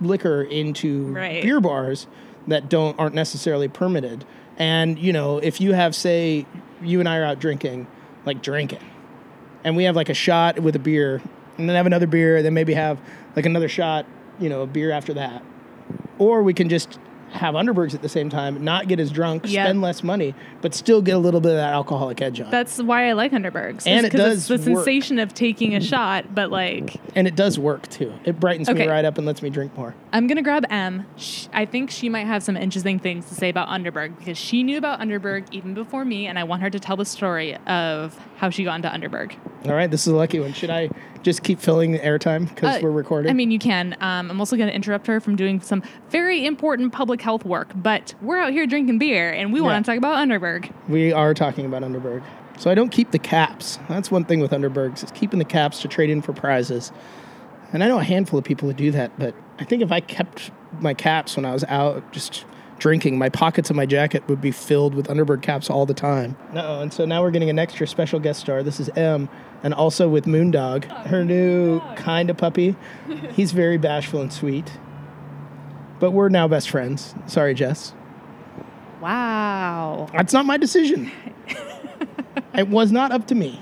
liquor 0.00 0.42
into 0.42 1.12
Right. 1.12 1.42
beer 1.42 1.60
bars 1.60 2.06
that 2.46 2.68
don't 2.68 2.98
aren't 2.98 3.14
necessarily 3.14 3.68
permitted. 3.68 4.24
And 4.58 4.98
you 4.98 5.12
know, 5.12 5.38
if 5.38 5.60
you 5.60 5.72
have 5.72 5.94
say 5.94 6.46
you 6.82 7.00
and 7.00 7.08
I 7.08 7.18
are 7.18 7.24
out 7.24 7.40
drinking, 7.40 7.86
like 8.24 8.42
drinking, 8.42 8.80
and 9.64 9.76
we 9.76 9.84
have 9.84 9.96
like 9.96 10.08
a 10.08 10.14
shot 10.14 10.58
with 10.60 10.76
a 10.76 10.78
beer, 10.78 11.20
and 11.58 11.68
then 11.68 11.76
have 11.76 11.86
another 11.86 12.06
beer, 12.06 12.36
and 12.36 12.44
then 12.46 12.54
maybe 12.54 12.74
have 12.74 12.98
like 13.34 13.46
another 13.46 13.68
shot, 13.68 14.06
you 14.38 14.48
know, 14.48 14.62
a 14.62 14.66
beer 14.66 14.90
after 14.90 15.12
that. 15.14 15.42
Or 16.18 16.42
we 16.42 16.54
can 16.54 16.68
just 16.68 16.98
have 17.36 17.54
Underbergs 17.54 17.94
at 17.94 18.02
the 18.02 18.08
same 18.08 18.28
time, 18.30 18.62
not 18.64 18.88
get 18.88 18.98
as 19.00 19.10
drunk, 19.10 19.44
Yeah. 19.46 19.64
spend 19.64 19.82
less 19.82 20.02
money, 20.02 20.34
but 20.62 20.74
still 20.74 21.00
get 21.02 21.14
a 21.14 21.18
little 21.18 21.40
bit 21.40 21.50
of 21.52 21.56
that 21.58 21.72
alcoholic 21.72 22.20
edge 22.20 22.40
on. 22.40 22.50
That's 22.50 22.78
why 22.82 23.08
I 23.08 23.12
like 23.12 23.32
Underbergs. 23.32 23.86
And 23.86 24.04
it 24.06 24.12
does 24.12 24.50
it's 24.50 24.64
the 24.64 24.72
work. 24.72 24.84
sensation 24.84 25.18
of 25.18 25.34
taking 25.34 25.74
a 25.74 25.80
shot, 25.80 26.34
but 26.34 26.50
like 26.50 26.96
and 27.14 27.26
it 27.26 27.36
does 27.36 27.58
work 27.58 27.88
too. 27.88 28.12
It 28.24 28.40
brightens 28.40 28.68
Okay. 28.68 28.80
me 28.84 28.88
right 28.88 29.04
up 29.04 29.18
and 29.18 29.26
lets 29.26 29.42
me 29.42 29.50
drink 29.50 29.76
more. 29.76 29.94
I'm 30.16 30.26
gonna 30.26 30.40
grab 30.40 30.64
M. 30.70 31.04
Sh 31.18 31.46
I 31.52 31.66
think 31.66 31.90
she 31.90 32.08
might 32.08 32.24
have 32.26 32.42
some 32.42 32.56
interesting 32.56 32.98
things 32.98 33.26
to 33.28 33.34
say 33.34 33.50
about 33.50 33.68
Underberg 33.68 34.16
because 34.16 34.38
she 34.38 34.62
knew 34.62 34.78
about 34.78 34.98
Underberg 34.98 35.44
even 35.52 35.74
before 35.74 36.06
me, 36.06 36.26
and 36.26 36.38
I 36.38 36.44
want 36.44 36.62
her 36.62 36.70
to 36.70 36.80
tell 36.80 36.96
the 36.96 37.04
story 37.04 37.54
of 37.66 38.18
how 38.38 38.48
she 38.48 38.64
got 38.64 38.76
into 38.76 38.88
Underberg. 38.88 39.34
All 39.66 39.74
right, 39.74 39.90
this 39.90 40.06
is 40.06 40.14
a 40.14 40.16
lucky 40.16 40.40
one. 40.40 40.54
Should 40.54 40.70
I 40.70 40.88
just 41.22 41.42
keep 41.42 41.60
filling 41.60 41.92
the 41.92 41.98
airtime 41.98 42.48
because 42.48 42.76
Uh, 42.76 42.80
we're 42.82 42.92
recording? 42.92 43.30
I 43.30 43.34
mean, 43.34 43.50
you 43.50 43.58
can. 43.58 43.94
Um, 44.00 44.30
I'm 44.30 44.40
also 44.40 44.56
going 44.56 44.70
to 44.70 44.74
interrupt 44.74 45.06
her 45.06 45.20
from 45.20 45.36
doing 45.36 45.60
some 45.60 45.82
very 46.08 46.46
important 46.46 46.94
public 46.94 47.20
health 47.20 47.44
work, 47.44 47.72
but 47.76 48.14
we're 48.22 48.38
out 48.38 48.52
here 48.52 48.66
drinking 48.66 48.96
beer, 48.96 49.30
and 49.30 49.52
we 49.52 49.58
Yeah. 49.60 49.66
want 49.66 49.84
to 49.84 49.90
talk 49.92 49.98
about 49.98 50.16
Underberg. 50.26 50.70
we 50.88 51.12
are 51.12 51.34
talking 51.34 51.66
about 51.66 51.82
Underberg. 51.82 52.22
So 52.56 52.70
I 52.70 52.74
don't 52.74 52.88
keep 52.88 53.10
the 53.10 53.18
caps. 53.18 53.78
That's 53.86 54.10
one 54.10 54.24
thing 54.24 54.40
with 54.40 54.52
Underbergs 54.52 55.04
is 55.04 55.10
keeping 55.10 55.38
the 55.40 55.44
caps 55.44 55.82
to 55.82 55.88
trade 55.88 56.08
in 56.08 56.22
for 56.22 56.32
prizes. 56.32 56.90
And 57.72 57.82
I 57.82 57.88
know 57.88 57.98
a 57.98 58.04
handful 58.04 58.38
of 58.38 58.44
people 58.44 58.68
who 58.68 58.74
do 58.74 58.90
that, 58.92 59.18
but 59.18 59.34
I 59.58 59.64
think 59.64 59.82
if 59.82 59.92
I 59.92 60.00
kept 60.00 60.50
my 60.80 60.94
caps 60.94 61.36
when 61.36 61.44
I 61.44 61.52
was 61.52 61.64
out 61.64 62.12
just 62.12 62.44
drinking, 62.78 63.18
my 63.18 63.28
pockets 63.28 63.70
of 63.70 63.76
my 63.76 63.86
jacket 63.86 64.26
would 64.28 64.40
be 64.40 64.50
filled 64.50 64.94
with 64.94 65.08
Underberg 65.08 65.42
caps 65.42 65.70
all 65.70 65.86
the 65.86 65.94
time. 65.94 66.36
No, 66.52 66.80
and 66.80 66.92
so 66.92 67.04
now 67.04 67.22
we're 67.22 67.30
getting 67.30 67.50
an 67.50 67.58
extra 67.58 67.86
special 67.86 68.20
guest 68.20 68.40
star. 68.40 68.62
This 68.62 68.80
is 68.80 68.88
M, 68.90 69.28
and 69.62 69.74
also 69.74 70.08
with 70.08 70.26
Moondog, 70.26 70.84
her 71.06 71.18
oh, 71.18 71.24
new 71.24 71.80
kind 71.96 72.30
of 72.30 72.36
puppy. 72.36 72.76
He's 73.32 73.52
very 73.52 73.78
bashful 73.78 74.20
and 74.20 74.32
sweet. 74.32 74.70
But 75.98 76.10
we're 76.10 76.28
now 76.28 76.46
best 76.46 76.68
friends. 76.68 77.14
Sorry, 77.26 77.54
Jess. 77.54 77.94
Wow. 79.00 80.08
That's 80.12 80.32
not 80.32 80.44
my 80.44 80.58
decision. 80.58 81.10
it 82.54 82.68
was 82.68 82.92
not 82.92 83.12
up 83.12 83.26
to 83.28 83.34
me. 83.34 83.58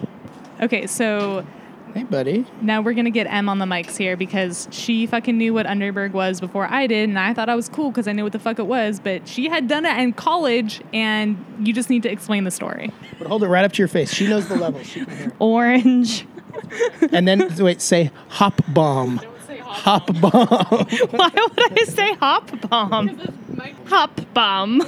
Okay, 0.60 0.86
so 0.86 1.46
Hey, 1.94 2.02
buddy. 2.02 2.44
now 2.60 2.80
we're 2.80 2.92
going 2.92 3.04
to 3.04 3.10
get 3.12 3.28
M 3.28 3.48
on 3.48 3.60
the 3.60 3.66
mics 3.66 3.96
here 3.96 4.16
because 4.16 4.66
she 4.72 5.06
fucking 5.06 5.38
knew 5.38 5.54
what 5.54 5.64
Underberg 5.64 6.10
was 6.10 6.40
before 6.40 6.66
I 6.68 6.88
did, 6.88 7.08
and 7.08 7.16
I 7.18 7.32
thought 7.32 7.48
I 7.48 7.54
was 7.54 7.68
cool 7.68 7.90
because 7.92 8.08
I 8.08 8.12
knew 8.12 8.24
what 8.24 8.32
the 8.32 8.40
fuck 8.40 8.58
it 8.58 8.66
was, 8.66 8.98
but 8.98 9.28
she 9.28 9.48
had 9.48 9.68
done 9.68 9.86
it 9.86 9.96
in 9.98 10.12
college, 10.12 10.80
and 10.92 11.36
you 11.60 11.72
just 11.72 11.88
need 11.90 12.02
to 12.02 12.10
explain 12.10 12.42
the 12.42 12.50
story. 12.50 12.90
But 13.18 13.28
hold 13.28 13.44
it 13.44 13.48
right 13.48 13.64
up 13.64 13.72
to 13.74 13.78
your 13.78 13.86
face. 13.86 14.12
She 14.12 14.26
knows 14.26 14.48
the 14.48 14.56
levels. 14.56 14.86
She 14.88 15.04
can 15.04 15.16
hear. 15.16 15.32
Orange. 15.38 16.26
And 17.12 17.26
then 17.26 17.54
wait, 17.58 17.80
say 17.80 18.10
hop 18.28 18.60
bomb. 18.68 19.20
Hop 19.60 20.06
bomb. 20.20 20.86
Why 21.10 21.30
would 21.34 21.78
I 21.78 21.84
say 21.86 22.14
hop 22.14 22.68
bomb? 22.70 23.20
Hop 23.86 24.20
bomb. 24.32 24.82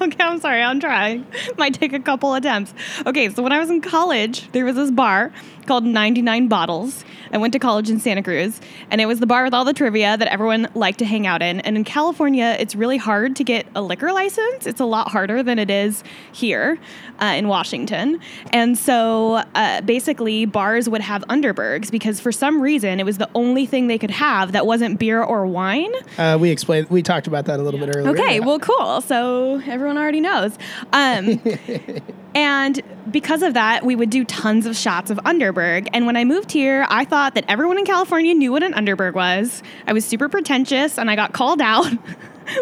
okay, 0.02 0.22
I'm 0.24 0.40
sorry. 0.40 0.62
I'm 0.62 0.80
trying. 0.80 1.26
Might 1.58 1.74
take 1.74 1.92
a 1.92 2.00
couple 2.00 2.34
attempts. 2.34 2.72
Okay, 3.06 3.28
so 3.28 3.42
when 3.42 3.52
I 3.52 3.58
was 3.58 3.68
in 3.68 3.80
college, 3.82 4.50
there 4.52 4.64
was 4.64 4.76
this 4.76 4.90
bar 4.90 5.32
called 5.70 5.84
99 5.84 6.48
Bottles. 6.48 7.04
I 7.32 7.38
went 7.38 7.52
to 7.52 7.60
college 7.60 7.90
in 7.90 8.00
Santa 8.00 8.24
Cruz, 8.24 8.60
and 8.90 9.00
it 9.00 9.06
was 9.06 9.20
the 9.20 9.26
bar 9.26 9.44
with 9.44 9.54
all 9.54 9.64
the 9.64 9.72
trivia 9.72 10.16
that 10.16 10.26
everyone 10.26 10.68
liked 10.74 10.98
to 10.98 11.04
hang 11.04 11.28
out 11.28 11.42
in. 11.42 11.60
And 11.60 11.76
in 11.76 11.84
California, 11.84 12.56
it's 12.58 12.74
really 12.74 12.96
hard 12.96 13.36
to 13.36 13.44
get 13.44 13.68
a 13.76 13.80
liquor 13.80 14.10
license. 14.10 14.66
It's 14.66 14.80
a 14.80 14.84
lot 14.84 15.12
harder 15.12 15.44
than 15.44 15.60
it 15.60 15.70
is 15.70 16.02
here 16.32 16.76
uh, 17.22 17.26
in 17.36 17.46
Washington. 17.46 18.18
And 18.52 18.76
so 18.76 19.44
uh, 19.54 19.80
basically, 19.82 20.44
bars 20.44 20.88
would 20.88 21.02
have 21.02 21.22
Underbergs 21.28 21.88
because 21.88 22.18
for 22.18 22.32
some 22.32 22.60
reason 22.60 22.98
it 22.98 23.06
was 23.06 23.18
the 23.18 23.30
only 23.36 23.64
thing 23.64 23.86
they 23.86 23.98
could 23.98 24.10
have 24.10 24.50
that 24.50 24.66
wasn't 24.66 24.98
beer 24.98 25.22
or 25.22 25.46
wine. 25.46 25.92
Uh, 26.18 26.36
we 26.40 26.50
explained. 26.50 26.90
We 26.90 27.00
talked 27.00 27.28
about 27.28 27.44
that 27.44 27.60
a 27.60 27.62
little 27.62 27.78
bit 27.78 27.94
earlier. 27.94 28.10
Okay, 28.10 28.40
well, 28.40 28.58
cool. 28.58 29.02
So 29.02 29.62
everyone 29.66 29.98
already 29.98 30.20
knows. 30.20 30.58
Um, 30.92 31.40
and 32.34 32.80
because 33.10 33.42
of 33.42 33.54
that, 33.54 33.84
we 33.84 33.96
would 33.96 34.10
do 34.10 34.24
tons 34.24 34.66
of 34.66 34.76
shots 34.76 35.10
of 35.10 35.18
Underberg. 35.18 35.88
And 35.92 36.06
when 36.06 36.16
I 36.16 36.24
moved 36.24 36.52
here, 36.52 36.86
I 36.88 37.04
thought 37.04 37.34
that 37.34 37.44
everyone 37.48 37.78
in 37.78 37.84
California 37.84 38.34
knew 38.34 38.52
what 38.52 38.62
an 38.62 38.72
Underberg 38.72 39.14
was. 39.14 39.62
I 39.86 39.92
was 39.92 40.04
super 40.04 40.28
pretentious, 40.28 40.98
and 40.98 41.10
I 41.10 41.16
got 41.16 41.32
called 41.32 41.60
out. 41.60 41.90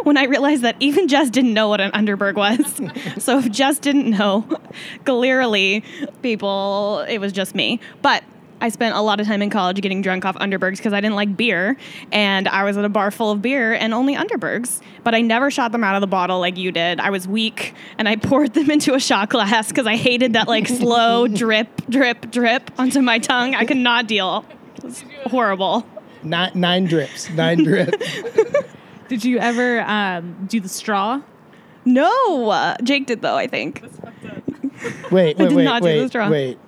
When 0.02 0.18
I 0.18 0.24
realized 0.24 0.62
that 0.64 0.76
even 0.81 1.09
Jess 1.09 1.31
didn't 1.31 1.54
know 1.54 1.68
what 1.68 1.81
an 1.81 1.92
Underberg 1.92 2.35
was. 2.35 2.78
so 3.24 3.38
if 3.38 3.50
Jess 3.50 3.78
didn't 3.78 4.11
know, 4.11 4.46
clearly 5.07 5.83
people, 6.20 7.07
it 7.09 7.16
was 7.18 7.33
just 7.33 7.54
me. 7.54 7.81
But 8.02 8.22
I 8.61 8.68
spent 8.71 8.94
a 8.97 9.01
lot 9.01 9.21
of 9.21 9.27
time 9.27 9.42
in 9.42 9.51
college 9.51 9.81
getting 9.81 10.03
drunk 10.03 10.25
off 10.25 10.37
Underbergs 10.37 10.79
because 10.79 10.92
I 10.92 11.01
didn't 11.01 11.16
like 11.16 11.37
beer. 11.37 11.77
And 12.12 12.49
I 12.49 12.64
was 12.64 12.77
at 12.77 12.85
a 12.85 12.88
bar 12.88 13.11
full 13.11 13.31
of 13.31 13.42
beer 13.42 13.73
and 13.73 13.94
only 13.94 14.16
Underbergs. 14.16 14.81
But 15.05 15.14
I 15.14 15.21
never 15.21 15.51
shot 15.51 15.73
them 15.73 15.85
out 15.85 15.94
of 15.94 16.01
the 16.01 16.07
bottle 16.07 16.40
like 16.40 16.57
you 16.57 16.73
did. 16.73 17.01
I 17.01 17.11
was 17.11 17.29
weak 17.29 17.75
and 17.99 18.09
I 18.09 18.16
poured 18.29 18.55
them 18.55 18.71
into 18.71 18.94
a 18.94 19.01
shot 19.01 19.31
glass 19.31 19.68
because 19.68 19.87
I 19.87 19.97
hated 19.97 20.33
that 20.33 20.49
like 20.49 20.66
slow 20.66 21.29
drip, 21.29 21.68
drip, 21.88 22.31
drip 22.31 22.71
onto 22.79 23.01
my 23.01 23.18
tongue. 23.18 23.55
I 23.55 23.64
could 23.64 23.77
not 23.77 24.07
deal. 24.07 24.44
It 24.77 24.85
was 24.85 25.05
horrible. 25.27 25.87
Nine, 26.23 26.53
nine 26.55 26.85
drips. 26.85 27.31
Nine 27.31 27.62
drips. 27.62 27.97
Did 29.09 29.25
you 29.25 29.38
ever 29.38 29.81
um, 29.83 30.47
do 30.49 30.61
the 30.61 30.68
straw? 30.68 31.23
No, 31.85 32.51
uh, 32.51 32.77
Jake 32.83 33.07
did 33.07 33.23
though, 33.23 33.37
I 33.37 33.47
think. 33.47 33.83
Wait, 35.11 35.11
I 35.11 35.11
wait, 35.11 35.37
did 35.38 35.53
wait, 35.53 35.64
not 35.64 35.83
do 35.83 35.88
the 35.88 36.03
wait, 36.03 36.09
straw. 36.09 36.29
wait. 36.29 36.59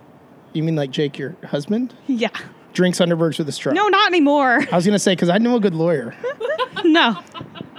You 0.53 0.63
mean 0.63 0.77
like 0.77 0.91
Jake, 0.91 1.19
your 1.19 1.37
husband, 1.47 1.95
Yeah. 2.07 2.29
drinks 2.73 2.99
Underbergs 2.99 3.39
with 3.39 3.49
a 3.49 3.53
straw? 3.53 3.73
No, 3.73 3.89
not 3.89 4.09
anymore. 4.09 4.61
I 4.73 4.77
was 4.77 4.85
gonna 4.87 4.99
say 4.99 5.13
because 5.13 5.29
I 5.29 5.39
know 5.39 5.57
a 5.57 5.61
good 5.61 5.75
lawyer. 5.75 6.15
No, 6.85 7.19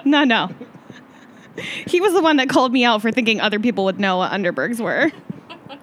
no, 0.05 0.23
no. 0.23 0.49
He 1.87 1.99
was 1.99 2.13
the 2.13 2.21
one 2.21 2.37
that 2.37 2.49
called 2.49 2.71
me 2.71 2.83
out 2.85 3.01
for 3.01 3.11
thinking 3.11 3.41
other 3.41 3.59
people 3.59 3.83
would 3.85 3.99
know 3.99 4.17
what 4.17 4.31
Underbergs 4.31 4.79
were. 4.79 5.11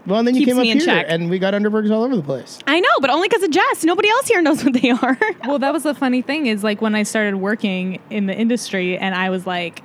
Well, 0.07 0.21
and 0.21 0.27
then 0.29 0.35
you 0.35 0.41
Keeps 0.43 0.51
came 0.53 0.57
up 0.59 0.63
me 0.63 0.71
in 0.71 0.79
here, 0.79 0.87
check. 0.87 1.07
and 1.09 1.29
we 1.29 1.39
got 1.39 1.53
Underbergs 1.53 1.91
all 1.91 2.03
over 2.05 2.17
the 2.17 2.23
place. 2.23 2.59
I 2.67 2.81
know, 2.81 2.89
but 3.01 3.11
only 3.11 3.29
because 3.29 3.43
of 3.43 3.51
Jess. 3.51 3.85
Nobody 3.85 4.09
else 4.09 4.29
here 4.29 4.41
knows 4.41 4.65
what 4.65 4.73
they 4.73 4.91
are. 4.91 5.19
Well, 5.47 5.59
that 5.59 5.73
was 5.73 5.83
the 5.83 5.95
funny 5.95 6.23
thing 6.23 6.47
is 6.47 6.65
like 6.65 6.81
when 6.81 6.95
I 6.95 7.03
started 7.03 7.37
working 7.37 8.01
in 8.09 8.27
the 8.27 8.35
industry 8.35 8.97
and 8.97 9.15
I 9.15 9.29
was 9.31 9.47
like, 9.47 9.83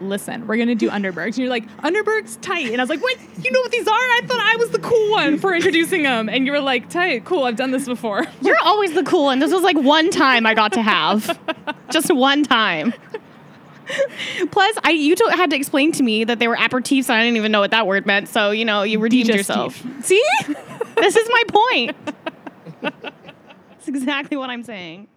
listen, 0.00 0.46
we're 0.46 0.56
gonna 0.56 0.74
do 0.74 0.90
Underbergs. 0.90 1.26
And 1.26 1.38
you're 1.38 1.48
like, 1.48 1.68
Underbergs 1.78 2.40
tight. 2.40 2.70
And 2.70 2.80
I 2.80 2.82
was 2.82 2.90
like, 2.90 3.02
what? 3.02 3.18
You 3.42 3.50
know 3.50 3.60
what 3.60 3.70
these 3.70 3.86
are? 3.86 3.92
I 3.92 4.20
thought 4.24 4.40
I 4.40 4.56
was 4.56 4.70
the 4.70 4.78
cool 4.78 5.10
one 5.10 5.38
for 5.38 5.54
introducing 5.54 6.02
them. 6.02 6.28
And 6.28 6.46
you 6.46 6.52
were 6.52 6.60
like, 6.60 6.88
tight, 6.90 7.24
cool, 7.24 7.44
I've 7.44 7.56
done 7.56 7.70
this 7.70 7.86
before. 7.86 8.24
You're 8.40 8.60
always 8.62 8.94
the 8.94 9.02
cool 9.02 9.24
one. 9.24 9.38
This 9.38 9.52
was 9.52 9.62
like 9.62 9.76
one 9.76 10.10
time 10.10 10.46
I 10.46 10.54
got 10.54 10.72
to 10.72 10.82
have. 10.82 11.38
Just 11.90 12.12
one 12.14 12.42
time. 12.42 12.92
Plus, 14.50 14.76
I 14.82 14.90
you 14.90 15.14
to, 15.14 15.30
had 15.32 15.50
to 15.50 15.56
explain 15.56 15.92
to 15.92 16.02
me 16.02 16.24
that 16.24 16.38
they 16.38 16.48
were 16.48 16.56
aperitifs, 16.56 17.08
and 17.08 17.18
I 17.18 17.22
didn't 17.22 17.36
even 17.36 17.52
know 17.52 17.60
what 17.60 17.70
that 17.70 17.86
word 17.86 18.04
meant. 18.06 18.28
So 18.28 18.50
you 18.50 18.64
know, 18.64 18.82
you 18.82 18.98
redeemed 18.98 19.30
Digestif. 19.30 19.36
yourself. 19.36 19.84
See, 20.02 20.22
this 20.96 21.16
is 21.16 21.28
my 21.30 21.42
point. 21.48 21.96
That's 22.82 23.88
exactly 23.88 24.36
what 24.36 24.50
I'm 24.50 24.64
saying. 24.64 25.08